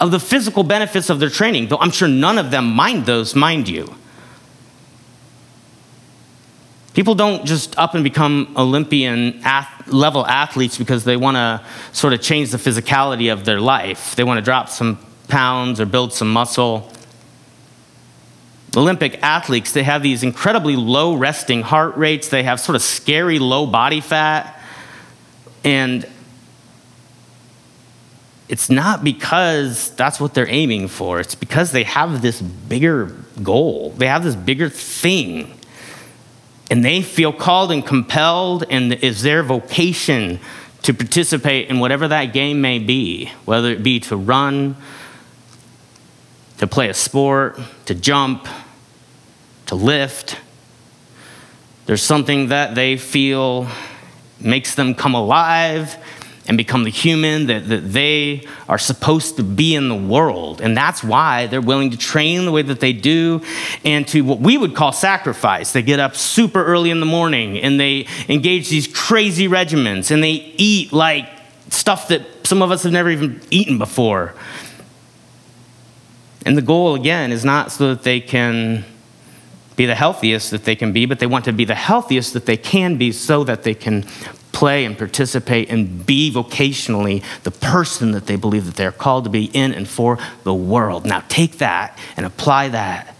of 0.00 0.10
the 0.10 0.20
physical 0.20 0.62
benefits 0.62 1.10
of 1.10 1.20
their 1.20 1.30
training, 1.30 1.68
though 1.68 1.78
I'm 1.78 1.90
sure 1.90 2.08
none 2.08 2.38
of 2.38 2.50
them 2.50 2.72
mind 2.72 3.06
those, 3.06 3.34
mind 3.34 3.68
you. 3.68 3.94
People 6.94 7.14
don't 7.14 7.44
just 7.44 7.78
up 7.78 7.94
and 7.94 8.02
become 8.02 8.52
Olympian 8.56 9.40
level 9.86 10.26
athletes 10.26 10.76
because 10.76 11.04
they 11.04 11.16
want 11.16 11.36
to 11.36 11.64
sort 11.92 12.12
of 12.12 12.20
change 12.20 12.50
the 12.50 12.58
physicality 12.58 13.32
of 13.32 13.44
their 13.44 13.60
life. 13.60 14.16
They 14.16 14.24
want 14.24 14.38
to 14.38 14.42
drop 14.42 14.68
some 14.68 14.98
pounds 15.28 15.80
or 15.80 15.86
build 15.86 16.12
some 16.12 16.32
muscle. 16.32 16.92
Olympic 18.76 19.22
athletes, 19.22 19.72
they 19.72 19.84
have 19.84 20.02
these 20.02 20.22
incredibly 20.22 20.74
low 20.74 21.14
resting 21.14 21.62
heart 21.62 21.96
rates. 21.96 22.28
They 22.28 22.42
have 22.42 22.58
sort 22.58 22.74
of 22.74 22.82
scary 22.82 23.38
low 23.38 23.66
body 23.66 24.00
fat. 24.00 24.57
And 25.64 26.06
it's 28.48 28.70
not 28.70 29.04
because 29.04 29.90
that's 29.96 30.18
what 30.18 30.34
they're 30.34 30.48
aiming 30.48 30.88
for. 30.88 31.20
It's 31.20 31.34
because 31.34 31.72
they 31.72 31.84
have 31.84 32.22
this 32.22 32.40
bigger 32.40 33.14
goal. 33.42 33.90
They 33.90 34.06
have 34.06 34.24
this 34.24 34.34
bigger 34.34 34.70
thing. 34.70 35.54
And 36.70 36.84
they 36.84 37.02
feel 37.02 37.32
called 37.32 37.72
and 37.72 37.84
compelled, 37.84 38.64
and 38.68 38.92
is 38.92 39.22
their 39.22 39.42
vocation 39.42 40.40
to 40.82 40.94
participate 40.94 41.68
in 41.68 41.78
whatever 41.80 42.08
that 42.08 42.26
game 42.32 42.60
may 42.60 42.78
be, 42.78 43.30
whether 43.44 43.70
it 43.70 43.82
be 43.82 44.00
to 44.00 44.16
run, 44.16 44.76
to 46.58 46.66
play 46.66 46.88
a 46.88 46.94
sport, 46.94 47.58
to 47.86 47.94
jump, 47.94 48.46
to 49.66 49.74
lift. 49.74 50.38
There's 51.86 52.02
something 52.02 52.48
that 52.48 52.74
they 52.74 52.96
feel 52.96 53.68
makes 54.40 54.74
them 54.74 54.94
come 54.94 55.14
alive 55.14 55.96
and 56.48 56.56
become 56.56 56.84
the 56.84 56.90
human 56.90 57.46
that, 57.46 57.68
that 57.68 57.92
they 57.92 58.46
are 58.68 58.78
supposed 58.78 59.36
to 59.36 59.42
be 59.42 59.74
in 59.74 59.90
the 59.90 59.94
world. 59.94 60.62
And 60.62 60.74
that's 60.74 61.04
why 61.04 61.46
they're 61.46 61.60
willing 61.60 61.90
to 61.90 61.98
train 61.98 62.46
the 62.46 62.52
way 62.52 62.62
that 62.62 62.80
they 62.80 62.94
do 62.94 63.42
and 63.84 64.08
to 64.08 64.22
what 64.22 64.40
we 64.40 64.56
would 64.56 64.74
call 64.74 64.92
sacrifice. 64.92 65.72
They 65.72 65.82
get 65.82 66.00
up 66.00 66.16
super 66.16 66.64
early 66.64 66.90
in 66.90 67.00
the 67.00 67.06
morning 67.06 67.58
and 67.58 67.78
they 67.78 68.06
engage 68.28 68.70
these 68.70 68.88
crazy 68.88 69.46
regimens 69.46 70.10
and 70.10 70.24
they 70.24 70.54
eat 70.56 70.90
like 70.90 71.28
stuff 71.68 72.08
that 72.08 72.22
some 72.46 72.62
of 72.62 72.70
us 72.70 72.82
have 72.82 72.92
never 72.92 73.10
even 73.10 73.42
eaten 73.50 73.76
before. 73.76 74.34
And 76.46 76.56
the 76.56 76.62
goal, 76.62 76.94
again, 76.94 77.30
is 77.30 77.44
not 77.44 77.72
so 77.72 77.90
that 77.90 78.04
they 78.04 78.20
can 78.20 78.86
be 79.78 79.86
the 79.86 79.94
healthiest 79.94 80.50
that 80.50 80.64
they 80.64 80.74
can 80.76 80.92
be, 80.92 81.06
but 81.06 81.20
they 81.20 81.26
want 81.26 81.44
to 81.46 81.52
be 81.52 81.64
the 81.64 81.74
healthiest 81.74 82.34
that 82.34 82.46
they 82.46 82.56
can 82.56 82.98
be 82.98 83.12
so 83.12 83.44
that 83.44 83.62
they 83.62 83.74
can 83.74 84.02
play 84.50 84.84
and 84.84 84.98
participate 84.98 85.70
and 85.70 86.04
be 86.04 86.32
vocationally 86.32 87.22
the 87.44 87.50
person 87.52 88.10
that 88.10 88.26
they 88.26 88.34
believe 88.34 88.66
that 88.66 88.74
they're 88.74 88.90
called 88.90 89.22
to 89.22 89.30
be 89.30 89.44
in 89.44 89.72
and 89.72 89.88
for 89.88 90.18
the 90.42 90.52
world. 90.52 91.06
Now 91.06 91.22
take 91.28 91.58
that 91.58 91.96
and 92.16 92.26
apply 92.26 92.70
that 92.70 93.14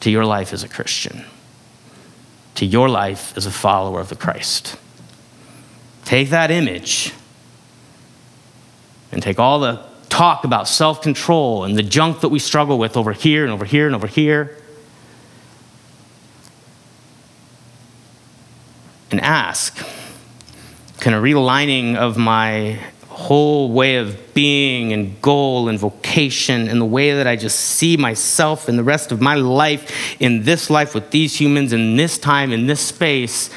to 0.00 0.10
your 0.10 0.24
life 0.24 0.54
as 0.54 0.64
a 0.64 0.68
Christian, 0.68 1.26
to 2.54 2.64
your 2.64 2.88
life 2.88 3.36
as 3.36 3.44
a 3.44 3.50
follower 3.50 4.00
of 4.00 4.08
the 4.08 4.16
Christ. 4.16 4.76
Take 6.06 6.30
that 6.30 6.50
image 6.50 7.12
and 9.12 9.22
take 9.22 9.38
all 9.38 9.60
the 9.60 9.84
talk 10.08 10.44
about 10.44 10.68
self 10.68 11.02
control 11.02 11.64
and 11.64 11.76
the 11.76 11.82
junk 11.82 12.22
that 12.22 12.30
we 12.30 12.38
struggle 12.38 12.78
with 12.78 12.96
over 12.96 13.12
here 13.12 13.44
and 13.44 13.52
over 13.52 13.66
here 13.66 13.84
and 13.84 13.94
over 13.94 14.06
here 14.06 14.56
and 19.12 19.20
ask 19.20 19.78
can 21.00 21.14
a 21.14 21.20
realigning 21.20 21.96
of 21.96 22.16
my 22.16 22.78
whole 23.08 23.70
way 23.70 23.96
of 23.96 24.34
being 24.34 24.92
and 24.92 25.20
goal 25.20 25.68
and 25.68 25.78
vocation 25.78 26.68
and 26.68 26.80
the 26.80 26.84
way 26.84 27.12
that 27.12 27.26
I 27.26 27.36
just 27.36 27.58
see 27.58 27.96
myself 27.96 28.68
and 28.68 28.78
the 28.78 28.84
rest 28.84 29.12
of 29.12 29.20
my 29.20 29.34
life 29.34 30.16
in 30.20 30.44
this 30.44 30.70
life 30.70 30.94
with 30.94 31.10
these 31.10 31.40
humans 31.40 31.72
in 31.72 31.96
this 31.96 32.18
time, 32.18 32.52
in 32.52 32.66
this 32.66 32.80
space, 32.80 33.50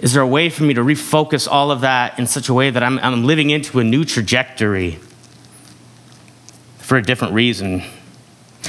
is 0.00 0.12
there 0.12 0.22
a 0.22 0.26
way 0.26 0.48
for 0.48 0.62
me 0.64 0.74
to 0.74 0.82
refocus 0.82 1.48
all 1.50 1.70
of 1.70 1.82
that 1.82 2.18
in 2.18 2.26
such 2.26 2.48
a 2.48 2.54
way 2.54 2.70
that 2.70 2.82
I'm, 2.82 2.98
I'm 2.98 3.24
living 3.24 3.50
into 3.50 3.80
a 3.80 3.84
new 3.84 4.04
trajectory 4.04 4.98
for 6.78 6.96
a 6.96 7.02
different 7.02 7.34
reason? 7.34 7.82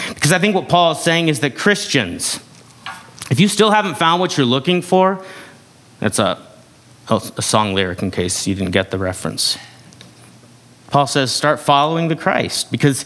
Because 0.09 0.31
I 0.31 0.39
think 0.39 0.55
what 0.55 0.69
Paul 0.69 0.91
is 0.91 0.99
saying 0.99 1.27
is 1.29 1.39
that 1.41 1.55
Christians, 1.55 2.39
if 3.29 3.39
you 3.39 3.47
still 3.47 3.71
haven't 3.71 3.95
found 3.95 4.19
what 4.19 4.37
you're 4.37 4.45
looking 4.45 4.81
for, 4.81 5.23
that's 6.01 6.19
a 6.19 6.51
a 7.11 7.41
song 7.41 7.73
lyric 7.73 8.01
in 8.01 8.11
case 8.11 8.47
you 8.47 8.55
didn't 8.55 8.71
get 8.71 8.91
the 8.91 8.97
reference. 8.97 9.57
Paul 10.87 11.07
says, 11.07 11.31
start 11.31 11.59
following 11.59 12.07
the 12.07 12.15
Christ 12.15 12.71
because 12.71 13.05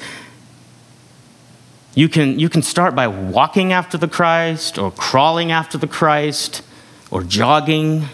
you 1.94 2.10
can, 2.10 2.40
you 2.40 2.50
can 2.50 2.62
start 2.62 2.94
by 2.94 3.08
walking 3.08 3.72
after 3.72 3.98
the 3.98 4.08
Christ 4.08 4.78
or 4.78 4.92
crawling 4.92 5.52
after 5.52 5.78
the 5.78 5.88
Christ 5.88 6.62
or 7.10 7.24
jogging, 7.24 8.06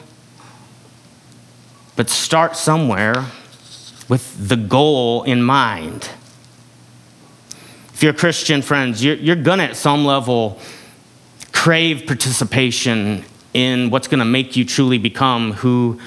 but 1.96 2.10
start 2.10 2.56
somewhere 2.56 3.26
with 4.08 4.48
the 4.50 4.58
goal 4.58 5.24
in 5.24 5.42
mind. 5.42 6.10
If 7.94 8.04
you're 8.04 8.14
Christian, 8.14 8.62
friends, 8.62 9.04
you're, 9.04 9.16
you're 9.16 9.36
going 9.36 9.60
to 9.60 9.66
at 9.66 9.76
some 9.76 10.06
level 10.06 10.60
crave 11.52 12.06
participation 12.08 13.26
in 13.54 13.90
what's 13.90 14.08
going 14.08 14.20
to 14.20 14.26
make 14.26 14.56
you 14.56 14.66
truly 14.66 14.98
become 14.98 15.54
who 15.54 16.00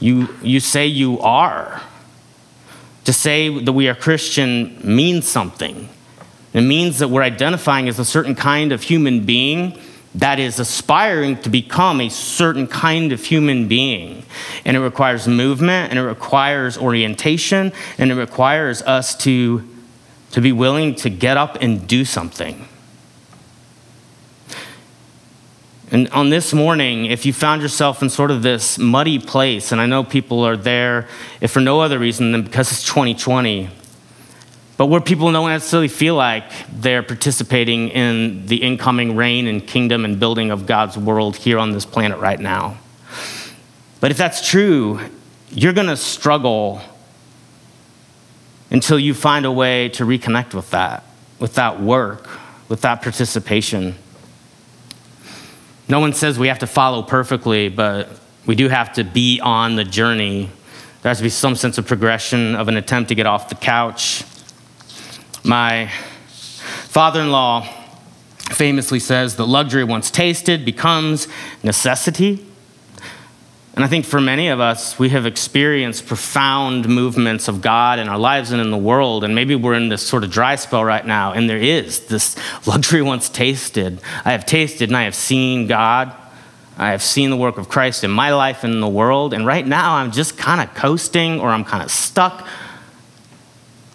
you, 0.00 0.28
you 0.42 0.60
say 0.60 0.86
you 0.86 1.20
are. 1.20 1.82
To 3.04 3.12
say 3.12 3.62
that 3.64 3.72
we 3.72 3.88
are 3.88 3.94
Christian 3.94 4.78
means 4.84 5.26
something. 5.26 5.88
It 6.52 6.60
means 6.60 6.98
that 6.98 7.08
we're 7.08 7.22
identifying 7.22 7.88
as 7.88 7.98
a 7.98 8.04
certain 8.04 8.34
kind 8.34 8.72
of 8.72 8.82
human 8.82 9.24
being 9.24 9.78
that 10.14 10.38
is 10.38 10.58
aspiring 10.58 11.38
to 11.38 11.48
become 11.48 12.00
a 12.00 12.08
certain 12.10 12.66
kind 12.66 13.12
of 13.12 13.24
human 13.24 13.66
being. 13.66 14.24
And 14.64 14.76
it 14.76 14.80
requires 14.80 15.26
movement, 15.26 15.90
and 15.90 15.98
it 15.98 16.02
requires 16.02 16.76
orientation, 16.76 17.72
and 17.96 18.10
it 18.10 18.14
requires 18.14 18.82
us 18.82 19.16
to, 19.18 19.66
to 20.32 20.40
be 20.40 20.52
willing 20.52 20.94
to 20.96 21.10
get 21.10 21.36
up 21.36 21.56
and 21.62 21.86
do 21.88 22.04
something. 22.04 22.68
And 25.92 26.08
on 26.08 26.30
this 26.30 26.54
morning, 26.54 27.04
if 27.04 27.26
you 27.26 27.34
found 27.34 27.60
yourself 27.60 28.00
in 28.00 28.08
sort 28.08 28.30
of 28.30 28.42
this 28.42 28.78
muddy 28.78 29.18
place, 29.18 29.72
and 29.72 29.80
I 29.80 29.84
know 29.84 30.02
people 30.02 30.42
are 30.42 30.56
there 30.56 31.06
if 31.42 31.50
for 31.50 31.60
no 31.60 31.80
other 31.80 31.98
reason 31.98 32.32
than 32.32 32.42
because 32.44 32.72
it's 32.72 32.82
2020, 32.86 33.68
but 34.78 34.86
where 34.86 35.02
people 35.02 35.30
don't 35.30 35.50
necessarily 35.50 35.88
feel 35.88 36.14
like 36.14 36.44
they're 36.72 37.02
participating 37.02 37.90
in 37.90 38.46
the 38.46 38.62
incoming 38.62 39.16
reign 39.16 39.46
and 39.46 39.66
kingdom 39.66 40.06
and 40.06 40.18
building 40.18 40.50
of 40.50 40.64
God's 40.64 40.96
world 40.96 41.36
here 41.36 41.58
on 41.58 41.72
this 41.72 41.84
planet 41.84 42.18
right 42.18 42.40
now. 42.40 42.78
But 44.00 44.10
if 44.10 44.16
that's 44.16 44.48
true, 44.48 44.98
you're 45.50 45.74
going 45.74 45.88
to 45.88 45.96
struggle 45.98 46.80
until 48.70 48.98
you 48.98 49.12
find 49.12 49.44
a 49.44 49.52
way 49.52 49.90
to 49.90 50.06
reconnect 50.06 50.54
with 50.54 50.70
that, 50.70 51.04
with 51.38 51.56
that 51.56 51.82
work, 51.82 52.30
with 52.70 52.80
that 52.80 53.02
participation. 53.02 53.94
No 55.92 56.00
one 56.00 56.14
says 56.14 56.38
we 56.38 56.48
have 56.48 56.60
to 56.60 56.66
follow 56.66 57.02
perfectly, 57.02 57.68
but 57.68 58.08
we 58.46 58.54
do 58.54 58.70
have 58.70 58.94
to 58.94 59.04
be 59.04 59.40
on 59.40 59.76
the 59.76 59.84
journey. 59.84 60.48
There 61.02 61.10
has 61.10 61.18
to 61.18 61.22
be 61.22 61.28
some 61.28 61.54
sense 61.54 61.76
of 61.76 61.86
progression, 61.86 62.54
of 62.54 62.68
an 62.68 62.78
attempt 62.78 63.10
to 63.10 63.14
get 63.14 63.26
off 63.26 63.50
the 63.50 63.56
couch. 63.56 64.24
My 65.44 65.88
father 66.88 67.20
in 67.20 67.30
law 67.30 67.68
famously 68.38 69.00
says 69.00 69.36
that 69.36 69.44
luxury 69.44 69.84
once 69.84 70.10
tasted 70.10 70.64
becomes 70.64 71.28
necessity. 71.62 72.42
And 73.74 73.82
I 73.82 73.88
think 73.88 74.04
for 74.04 74.20
many 74.20 74.48
of 74.48 74.60
us, 74.60 74.98
we 74.98 75.08
have 75.10 75.24
experienced 75.24 76.06
profound 76.06 76.88
movements 76.88 77.48
of 77.48 77.62
God 77.62 77.98
in 77.98 78.08
our 78.08 78.18
lives 78.18 78.52
and 78.52 78.60
in 78.60 78.70
the 78.70 78.76
world. 78.76 79.24
And 79.24 79.34
maybe 79.34 79.54
we're 79.54 79.74
in 79.74 79.88
this 79.88 80.06
sort 80.06 80.24
of 80.24 80.30
dry 80.30 80.56
spell 80.56 80.84
right 80.84 81.06
now. 81.06 81.32
And 81.32 81.48
there 81.48 81.56
is 81.58 82.00
this 82.06 82.36
luxury 82.66 83.00
once 83.00 83.30
tasted. 83.30 84.00
I 84.26 84.32
have 84.32 84.44
tasted 84.44 84.90
and 84.90 84.96
I 84.96 85.04
have 85.04 85.14
seen 85.14 85.68
God. 85.68 86.14
I 86.76 86.90
have 86.90 87.02
seen 87.02 87.30
the 87.30 87.36
work 87.36 87.56
of 87.56 87.68
Christ 87.68 88.04
in 88.04 88.10
my 88.10 88.34
life 88.34 88.62
and 88.62 88.74
in 88.74 88.80
the 88.80 88.88
world. 88.88 89.32
And 89.32 89.46
right 89.46 89.66
now, 89.66 89.94
I'm 89.94 90.10
just 90.10 90.36
kind 90.36 90.60
of 90.60 90.74
coasting 90.74 91.40
or 91.40 91.48
I'm 91.48 91.64
kind 91.64 91.82
of 91.82 91.90
stuck. 91.90 92.46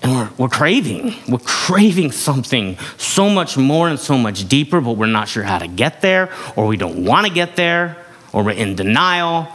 And 0.01 0.11
we're, 0.11 0.29
we're 0.37 0.49
craving. 0.49 1.13
We're 1.27 1.39
craving 1.39 2.13
something 2.13 2.77
so 2.97 3.29
much 3.29 3.57
more 3.57 3.89
and 3.89 3.99
so 3.99 4.17
much 4.17 4.47
deeper, 4.47 4.81
but 4.81 4.93
we're 4.93 5.05
not 5.05 5.27
sure 5.27 5.43
how 5.43 5.59
to 5.59 5.67
get 5.67 6.01
there, 6.01 6.31
or 6.55 6.67
we 6.67 6.77
don't 6.77 7.03
want 7.03 7.27
to 7.27 7.33
get 7.33 7.55
there, 7.55 7.97
or 8.31 8.43
we're 8.43 8.51
in 8.51 8.75
denial. 8.75 9.47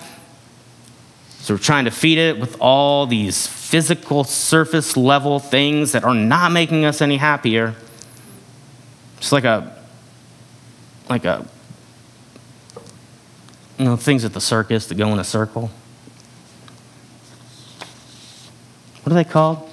So 1.42 1.54
we're 1.54 1.58
trying 1.58 1.86
to 1.86 1.90
feed 1.90 2.18
it 2.18 2.38
with 2.38 2.56
all 2.60 3.04
these 3.04 3.48
physical, 3.48 4.22
surface 4.22 4.96
level 4.96 5.40
things 5.40 5.90
that 5.90 6.04
are 6.04 6.14
not 6.14 6.52
making 6.52 6.84
us 6.84 7.02
any 7.02 7.16
happier. 7.16 7.74
Just 9.18 9.32
like 9.32 9.42
a, 9.42 9.76
like 11.10 11.24
a, 11.24 11.44
you 13.76 13.86
know, 13.86 13.96
things 13.96 14.24
at 14.24 14.34
the 14.34 14.40
circus 14.40 14.86
that 14.86 14.94
go 14.94 15.08
in 15.08 15.18
a 15.18 15.24
circle. 15.24 15.72
What 19.02 19.10
are 19.12 19.14
they 19.16 19.24
called? 19.24 19.68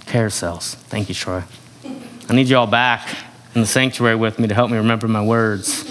Carousels. 0.00 0.74
Thank 0.74 1.08
you, 1.08 1.14
Troy. 1.14 1.42
I 2.28 2.34
need 2.34 2.48
you 2.48 2.58
all 2.58 2.66
back 2.66 3.08
in 3.54 3.62
the 3.62 3.66
sanctuary 3.66 4.16
with 4.16 4.38
me 4.38 4.46
to 4.46 4.54
help 4.54 4.70
me 4.70 4.76
remember 4.76 5.08
my 5.08 5.24
words. 5.24 5.87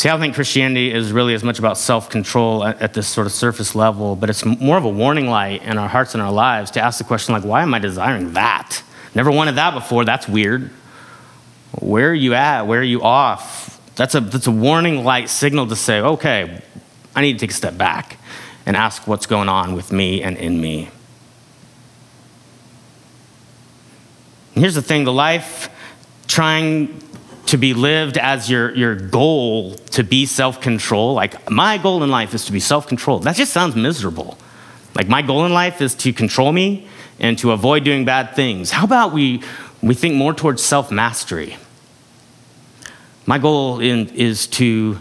See, 0.00 0.08
I 0.08 0.18
think 0.18 0.34
Christianity 0.34 0.90
is 0.90 1.12
really 1.12 1.34
as 1.34 1.44
much 1.44 1.58
about 1.58 1.76
self 1.76 2.08
control 2.08 2.64
at, 2.64 2.80
at, 2.80 2.94
this 2.94 3.06
sort 3.06 3.26
of 3.26 3.34
surface 3.34 3.74
level, 3.74 4.16
but 4.16 4.30
it's 4.30 4.46
more 4.46 4.78
of 4.78 4.86
a 4.86 4.88
warning 4.88 5.28
light 5.28 5.62
in 5.62 5.76
our 5.76 5.88
hearts 5.88 6.14
and 6.14 6.22
our 6.22 6.32
lives 6.32 6.70
to 6.70 6.80
ask 6.80 6.96
the 6.96 7.04
question, 7.04 7.34
like, 7.34 7.44
why 7.44 7.60
am 7.60 7.74
I 7.74 7.80
desiring 7.80 8.32
that? 8.32 8.82
Never 9.14 9.30
wanted 9.30 9.56
that 9.56 9.74
before. 9.74 10.06
That's 10.06 10.26
weird. 10.26 10.70
Where 11.80 12.12
are 12.12 12.14
you 12.14 12.32
at? 12.32 12.62
Where 12.62 12.80
are 12.80 12.82
you 12.82 13.02
off? 13.02 13.78
That's 13.96 14.14
a, 14.14 14.20
that's 14.20 14.46
a 14.46 14.50
warning 14.50 15.04
light 15.04 15.28
signal 15.28 15.66
to 15.66 15.76
say, 15.76 16.00
okay, 16.00 16.62
I 17.14 17.20
need 17.20 17.34
to 17.34 17.38
take 17.38 17.50
a 17.50 17.54
step 17.54 17.76
back 17.76 18.16
and 18.64 18.78
ask 18.78 19.06
what's 19.06 19.26
going 19.26 19.50
on 19.50 19.74
with 19.74 19.92
me 19.92 20.22
and 20.22 20.38
in 20.38 20.58
me. 20.58 20.88
And 24.54 24.64
here's 24.64 24.76
the 24.76 24.80
thing 24.80 25.04
the 25.04 25.12
life 25.12 25.68
trying 26.26 27.02
to 27.50 27.56
be 27.56 27.74
lived 27.74 28.16
as 28.16 28.48
your, 28.48 28.72
your 28.76 28.94
goal 28.94 29.74
to 29.74 30.04
be 30.04 30.24
self 30.24 30.60
control. 30.60 31.14
Like, 31.14 31.50
my 31.50 31.78
goal 31.78 32.02
in 32.04 32.10
life 32.10 32.32
is 32.32 32.44
to 32.44 32.52
be 32.52 32.60
self 32.60 32.86
controlled. 32.86 33.24
That 33.24 33.34
just 33.34 33.52
sounds 33.52 33.74
miserable. 33.74 34.38
Like, 34.94 35.08
my 35.08 35.22
goal 35.22 35.44
in 35.44 35.52
life 35.52 35.80
is 35.82 35.94
to 35.96 36.12
control 36.12 36.52
me 36.52 36.86
and 37.18 37.36
to 37.40 37.50
avoid 37.50 37.82
doing 37.84 38.04
bad 38.04 38.36
things. 38.36 38.70
How 38.70 38.84
about 38.84 39.12
we, 39.12 39.42
we 39.82 39.94
think 39.94 40.14
more 40.14 40.32
towards 40.32 40.62
self 40.62 40.92
mastery? 40.92 41.56
My 43.26 43.38
goal 43.38 43.80
in, 43.80 44.08
is 44.10 44.46
to 44.48 44.98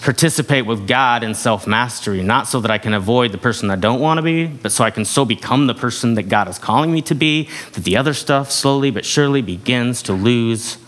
participate 0.00 0.64
with 0.64 0.88
God 0.88 1.22
in 1.22 1.34
self 1.34 1.66
mastery, 1.66 2.22
not 2.22 2.48
so 2.48 2.58
that 2.60 2.70
I 2.70 2.78
can 2.78 2.94
avoid 2.94 3.32
the 3.32 3.38
person 3.38 3.70
I 3.70 3.76
don't 3.76 4.00
want 4.00 4.16
to 4.16 4.22
be, 4.22 4.46
but 4.46 4.72
so 4.72 4.82
I 4.82 4.90
can 4.90 5.04
so 5.04 5.26
become 5.26 5.66
the 5.66 5.74
person 5.74 6.14
that 6.14 6.24
God 6.24 6.48
is 6.48 6.58
calling 6.58 6.90
me 6.90 7.02
to 7.02 7.14
be, 7.14 7.50
that 7.72 7.84
the 7.84 7.98
other 7.98 8.14
stuff 8.14 8.50
slowly 8.50 8.90
but 8.90 9.04
surely 9.04 9.42
begins 9.42 10.00
to 10.04 10.14
lose 10.14 10.78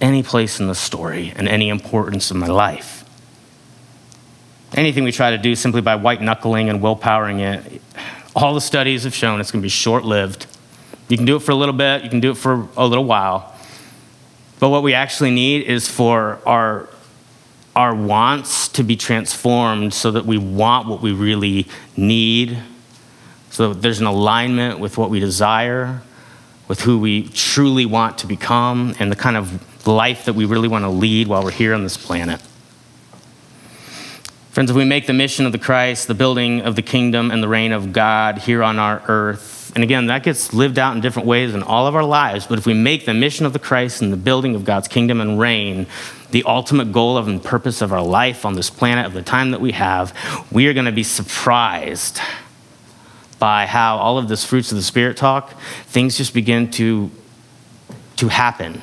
any 0.00 0.22
place 0.22 0.60
in 0.60 0.66
the 0.66 0.74
story 0.74 1.32
and 1.36 1.48
any 1.48 1.68
importance 1.68 2.30
in 2.30 2.38
my 2.38 2.46
life. 2.46 3.04
Anything 4.74 5.04
we 5.04 5.12
try 5.12 5.30
to 5.30 5.38
do 5.38 5.54
simply 5.54 5.80
by 5.80 5.94
white 5.94 6.20
knuckling 6.20 6.68
and 6.68 6.80
willpowering 6.80 7.40
it, 7.40 7.80
all 8.34 8.54
the 8.54 8.60
studies 8.60 9.04
have 9.04 9.14
shown 9.14 9.40
it's 9.40 9.50
going 9.50 9.62
to 9.62 9.64
be 9.64 9.68
short 9.68 10.04
lived. 10.04 10.46
You 11.08 11.16
can 11.16 11.26
do 11.26 11.36
it 11.36 11.40
for 11.40 11.52
a 11.52 11.54
little 11.54 11.74
bit, 11.74 12.02
you 12.02 12.10
can 12.10 12.20
do 12.20 12.32
it 12.32 12.36
for 12.36 12.68
a 12.76 12.86
little 12.86 13.04
while. 13.04 13.54
But 14.58 14.70
what 14.70 14.82
we 14.82 14.94
actually 14.94 15.30
need 15.30 15.66
is 15.66 15.88
for 15.88 16.40
our, 16.46 16.88
our 17.76 17.94
wants 17.94 18.68
to 18.68 18.82
be 18.82 18.96
transformed 18.96 19.94
so 19.94 20.10
that 20.10 20.26
we 20.26 20.38
want 20.38 20.88
what 20.88 21.00
we 21.00 21.12
really 21.12 21.68
need, 21.96 22.58
so 23.50 23.72
there's 23.72 24.00
an 24.00 24.06
alignment 24.06 24.80
with 24.80 24.98
what 24.98 25.10
we 25.10 25.20
desire, 25.20 26.02
with 26.66 26.80
who 26.80 26.98
we 26.98 27.28
truly 27.28 27.86
want 27.86 28.18
to 28.18 28.26
become, 28.26 28.96
and 28.98 29.12
the 29.12 29.16
kind 29.16 29.36
of 29.36 29.62
life 29.86 30.24
that 30.24 30.34
we 30.34 30.44
really 30.44 30.68
want 30.68 30.84
to 30.84 30.88
lead 30.88 31.28
while 31.28 31.42
we're 31.42 31.50
here 31.50 31.74
on 31.74 31.82
this 31.82 31.96
planet. 31.96 32.40
Friends, 34.54 34.70
if 34.70 34.76
we 34.76 34.84
make 34.84 35.08
the 35.08 35.12
mission 35.12 35.46
of 35.46 35.52
the 35.52 35.58
Christ, 35.58 36.06
the 36.06 36.14
building 36.14 36.60
of 36.60 36.76
the 36.76 36.82
kingdom 36.82 37.32
and 37.32 37.42
the 37.42 37.48
reign 37.48 37.72
of 37.72 37.92
God 37.92 38.38
here 38.38 38.62
on 38.62 38.78
our 38.78 39.02
earth, 39.08 39.72
and 39.74 39.82
again, 39.82 40.06
that 40.06 40.22
gets 40.22 40.54
lived 40.54 40.78
out 40.78 40.94
in 40.94 41.00
different 41.00 41.26
ways 41.26 41.54
in 41.54 41.62
all 41.64 41.88
of 41.88 41.96
our 41.96 42.04
lives, 42.04 42.46
but 42.46 42.56
if 42.56 42.64
we 42.64 42.72
make 42.72 43.04
the 43.04 43.14
mission 43.14 43.46
of 43.46 43.52
the 43.52 43.58
Christ 43.58 44.00
and 44.00 44.12
the 44.12 44.16
building 44.16 44.54
of 44.54 44.64
God's 44.64 44.86
kingdom 44.86 45.20
and 45.20 45.40
reign 45.40 45.88
the 46.30 46.44
ultimate 46.44 46.92
goal 46.92 47.16
of 47.16 47.26
and 47.26 47.42
purpose 47.42 47.82
of 47.82 47.92
our 47.92 48.00
life 48.00 48.44
on 48.44 48.54
this 48.54 48.70
planet, 48.70 49.06
of 49.06 49.12
the 49.12 49.22
time 49.22 49.50
that 49.50 49.60
we 49.60 49.72
have, 49.72 50.16
we 50.52 50.68
are 50.68 50.72
going 50.72 50.86
to 50.86 50.92
be 50.92 51.02
surprised 51.02 52.20
by 53.40 53.66
how 53.66 53.96
all 53.96 54.18
of 54.18 54.28
this 54.28 54.44
fruits 54.44 54.70
of 54.70 54.76
the 54.76 54.84
Spirit 54.84 55.16
talk, 55.16 55.60
things 55.86 56.16
just 56.16 56.32
begin 56.32 56.70
to, 56.70 57.10
to 58.14 58.28
happen 58.28 58.80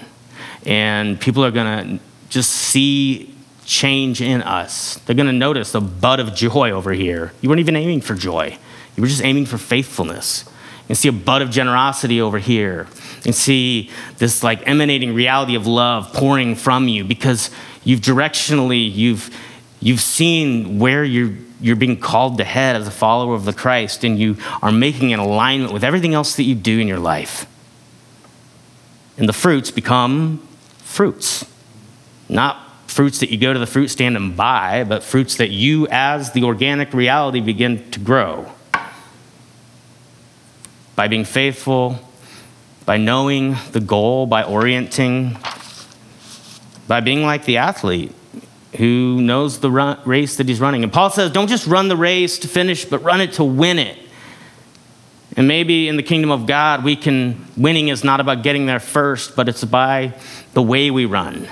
and 0.66 1.20
people 1.20 1.44
are 1.44 1.52
going 1.52 2.00
to 2.00 2.04
just 2.30 2.52
see 2.52 3.36
change 3.66 4.22
in 4.22 4.42
us. 4.42 4.96
They're 5.06 5.16
going 5.16 5.28
to 5.28 5.34
notice 5.34 5.72
the 5.72 5.82
bud 5.82 6.20
of 6.20 6.36
joy 6.36 6.72
over 6.72 6.92
here. 6.92 7.34
You 7.42 7.50
weren't 7.50 7.60
even 7.60 7.76
aiming 7.76 8.02
for 8.02 8.16
joy, 8.16 8.58
you 8.96 9.02
were 9.02 9.08
just 9.08 9.24
aiming 9.24 9.46
for 9.46 9.58
faithfulness. 9.58 10.46
You 10.90 10.96
see 10.96 11.08
a 11.08 11.14
bud 11.14 11.42
of 11.42 11.52
generosity 11.52 12.20
over 12.20 12.38
here. 12.38 12.88
and 13.24 13.34
see 13.34 13.90
this 14.18 14.44
like 14.44 14.68
emanating 14.68 15.14
reality 15.14 15.56
of 15.56 15.68
love 15.68 16.12
pouring 16.12 16.56
from 16.56 16.88
you 16.88 17.04
because 17.04 17.50
you've 17.84 18.02
directionally, 18.02 18.94
you've, 18.94 19.30
you've 19.80 20.02
seen 20.02 20.80
where 20.80 21.04
you're, 21.04 21.34
you're 21.62 21.76
being 21.76 22.00
called 22.00 22.40
to 22.40 22.44
head 22.44 22.76
as 22.76 22.88
a 22.88 22.92
follower 22.92 23.36
of 23.36 23.46
the 23.46 23.54
Christ 23.54 24.04
and 24.04 24.20
you 24.20 24.38
are 24.62 24.72
making 24.72 25.14
an 25.14 25.20
alignment 25.20 25.72
with 25.72 25.84
everything 25.84 26.14
else 26.14 26.36
that 26.36 26.44
you 26.44 26.56
do 26.56 26.80
in 26.80 26.88
your 26.88 27.00
life. 27.00 27.46
And 29.18 29.30
the 29.30 29.34
fruits 29.34 29.72
become 29.72 30.46
fruits. 30.92 31.46
Not 32.30 32.58
fruits 32.88 33.20
that 33.20 33.32
you 33.32 33.38
go 33.38 33.54
to 33.54 33.60
the 33.60 33.66
fruit 33.66 33.88
stand 33.88 34.18
and 34.18 34.36
buy, 34.36 34.84
but 34.84 35.04
fruits 35.04 35.38
that 35.38 35.50
you, 35.50 35.88
as 35.90 36.34
the 36.34 36.44
organic 36.44 36.94
reality, 36.94 37.40
begin 37.40 37.90
to 37.92 38.00
grow. 38.00 38.52
By 40.96 41.08
being 41.08 41.26
faithful, 41.26 42.00
by 42.86 42.98
knowing 42.98 43.56
the 43.72 43.80
goal, 43.80 44.26
by 44.26 44.44
orienting, 44.44 45.38
by 46.88 47.00
being 47.00 47.24
like 47.24 47.46
the 47.46 47.58
athlete 47.58 48.14
who 48.78 49.22
knows 49.22 49.60
the 49.60 49.72
run, 49.72 50.00
race 50.06 50.38
that 50.38 50.48
he's 50.48 50.60
running. 50.60 50.84
And 50.84 50.92
Paul 50.92 51.10
says, 51.10 51.32
don't 51.32 51.48
just 51.48 51.68
run 51.68 51.88
the 51.88 51.98
race 51.98 52.40
to 52.40 52.48
finish, 52.48 52.86
but 52.86 53.04
run 53.04 53.22
it 53.22 53.34
to 53.34 53.44
win 53.44 53.80
it. 53.80 53.98
And 55.38 55.48
maybe 55.48 55.88
in 55.88 55.96
the 55.96 56.04
kingdom 56.04 56.30
of 56.30 56.46
God, 56.46 56.84
we 56.84 56.96
can, 56.96 57.46
winning 57.56 57.88
is 57.88 58.04
not 58.04 58.20
about 58.20 58.44
getting 58.44 58.66
there 58.66 58.80
first, 58.80 59.36
but 59.36 59.48
it's 59.48 59.64
by 59.64 60.14
the 60.54 60.62
way 60.62 60.92
we 60.92 61.06
run. 61.06 61.48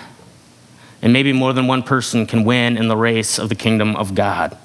And 1.02 1.14
maybe 1.14 1.32
more 1.32 1.54
than 1.54 1.68
one 1.68 1.84
person 1.84 2.26
can 2.26 2.44
win 2.44 2.78
in 2.78 2.90
the 2.90 2.98
race 2.98 3.40
of 3.40 3.48
the 3.48 3.56
kingdom 3.56 3.96
of 3.96 4.16
God. 4.16 4.58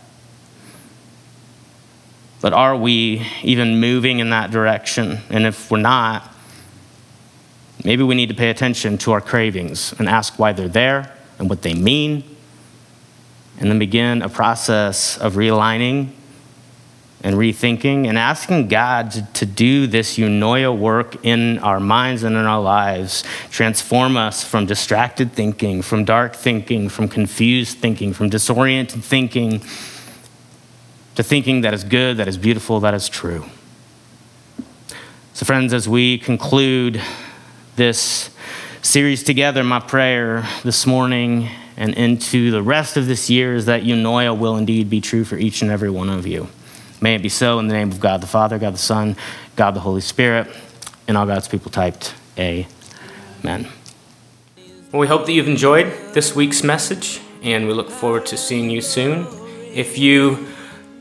But 2.41 2.53
are 2.53 2.77
we 2.77 3.25
even 3.43 3.79
moving 3.79 4.19
in 4.19 4.31
that 4.31 4.51
direction? 4.51 5.21
And 5.31 5.47
if 5.47 5.71
we're 5.71 5.79
not, 5.79 6.29
maybe 7.85 8.03
we 8.03 8.17
need 8.17 8.31
to 8.31 8.35
pay 8.35 8.51
attention 8.51 8.99
to 8.99 9.13
our 9.13 9.21
cravings 9.21 9.95
and 9.99 10.09
ask 10.09 10.39
why 10.39 10.53
they're 10.53 10.69
there 10.69 11.17
and 11.39 11.49
what 11.49 11.63
they 11.63 11.75
mean, 11.75 12.25
and 13.59 13.71
then 13.71 13.79
begin 13.79 14.23
a 14.23 14.29
process 14.29 15.17
of 15.19 15.35
realigning 15.35 16.11
and 17.25 17.37
rethinking 17.37 18.07
and 18.07 18.19
asking 18.19 18.69
God 18.69 19.11
to, 19.35 19.47
do 19.47 19.87
this 19.87 20.19
eunoia 20.19 20.77
work 20.77 21.25
in 21.25 21.59
our 21.61 21.79
minds 21.79 22.23
and 22.23 22.37
in 22.37 22.45
our 22.45 22.61
lives, 22.61 23.23
transform 23.51 24.17
us 24.17 24.43
from 24.43 24.67
distracted 24.67 25.33
thinking, 25.33 25.81
from 25.81 26.05
dark 26.05 26.35
thinking, 26.35 26.89
from 26.89 27.09
confused 27.09 27.79
thinking, 27.79 28.13
from 28.13 28.29
disoriented 28.29 29.03
thinking, 29.03 29.61
to 31.15 31.23
thinking 31.23 31.61
that 31.61 31.73
is 31.73 31.85
good, 31.85 32.17
that 32.17 32.27
is 32.27 32.37
beautiful, 32.37 32.81
that 32.81 32.95
is 32.95 33.09
true. 33.09 33.45
So, 35.33 35.47
friends, 35.47 35.73
as 35.73 35.89
we 35.89 36.19
conclude 36.19 37.01
this 37.77 38.31
series 38.83 39.23
together, 39.23 39.65
my 39.65 39.81
prayer 39.81 40.47
this 40.63 40.85
morning 40.85 41.49
and 41.77 41.95
into 41.95 42.51
the 42.51 42.63
rest 42.63 42.97
of 42.97 43.07
this 43.07 43.31
year 43.31 43.55
is 43.55 43.67
that 43.67 43.83
eunoia 43.83 44.37
will 44.37 44.57
indeed 44.57 44.91
be 44.91 45.01
true 45.01 45.25
for 45.25 45.37
each 45.37 45.63
and 45.63 45.71
every 45.71 45.91
one 45.91 46.11
of 46.11 46.27
you. 46.27 46.49
May 47.05 47.15
it 47.17 47.23
be 47.23 47.29
so 47.29 47.59
in 47.59 47.69
the 47.69 47.75
name 47.75 47.93
of 47.93 48.01
God 48.01 48.23
the 48.23 48.27
Father, 48.27 48.59
God 48.59 48.73
the 48.73 48.79
Son, 48.79 49.15
God 49.57 49.73
the 49.73 49.81
Holy 49.81 50.01
Spirit, 50.01 50.49
and 51.07 51.19
all 51.19 51.27
God's 51.27 51.47
people 51.47 51.71
typed, 51.71 52.15
Amen. 52.39 53.69
Well, 54.91 55.01
we 55.01 55.07
hope 55.07 55.27
that 55.27 55.33
you've 55.33 55.47
enjoyed 55.47 55.93
this 56.15 56.35
week's 56.35 56.65
message, 56.65 57.21
and 57.43 57.67
we 57.67 57.75
look 57.75 57.91
forward 57.91 58.25
to 58.25 58.39
seeing 58.39 58.71
you 58.71 58.81
soon. 58.81 59.27
If 59.75 59.99
you 59.99 60.47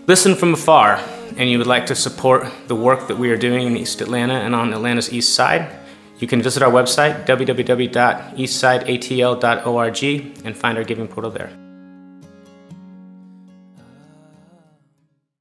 listen 0.05 0.35
from 0.35 0.55
afar 0.55 0.99
and 1.37 1.49
you 1.49 1.57
would 1.57 1.67
like 1.67 1.85
to 1.85 1.95
support 1.95 2.51
the 2.67 2.75
work 2.75 3.07
that 3.07 3.17
we 3.17 3.29
are 3.29 3.37
doing 3.37 3.65
in 3.65 3.77
East 3.77 4.01
Atlanta 4.01 4.33
and 4.33 4.53
on 4.53 4.73
Atlanta's 4.73 5.13
East 5.13 5.33
Side, 5.33 5.73
you 6.19 6.27
can 6.27 6.41
visit 6.41 6.61
our 6.61 6.71
website, 6.71 7.25
www.eastsideatl.org, 7.25 10.03
and 10.43 10.57
find 10.57 10.77
our 10.77 10.83
giving 10.83 11.07
portal 11.07 11.31
there. 11.31 11.62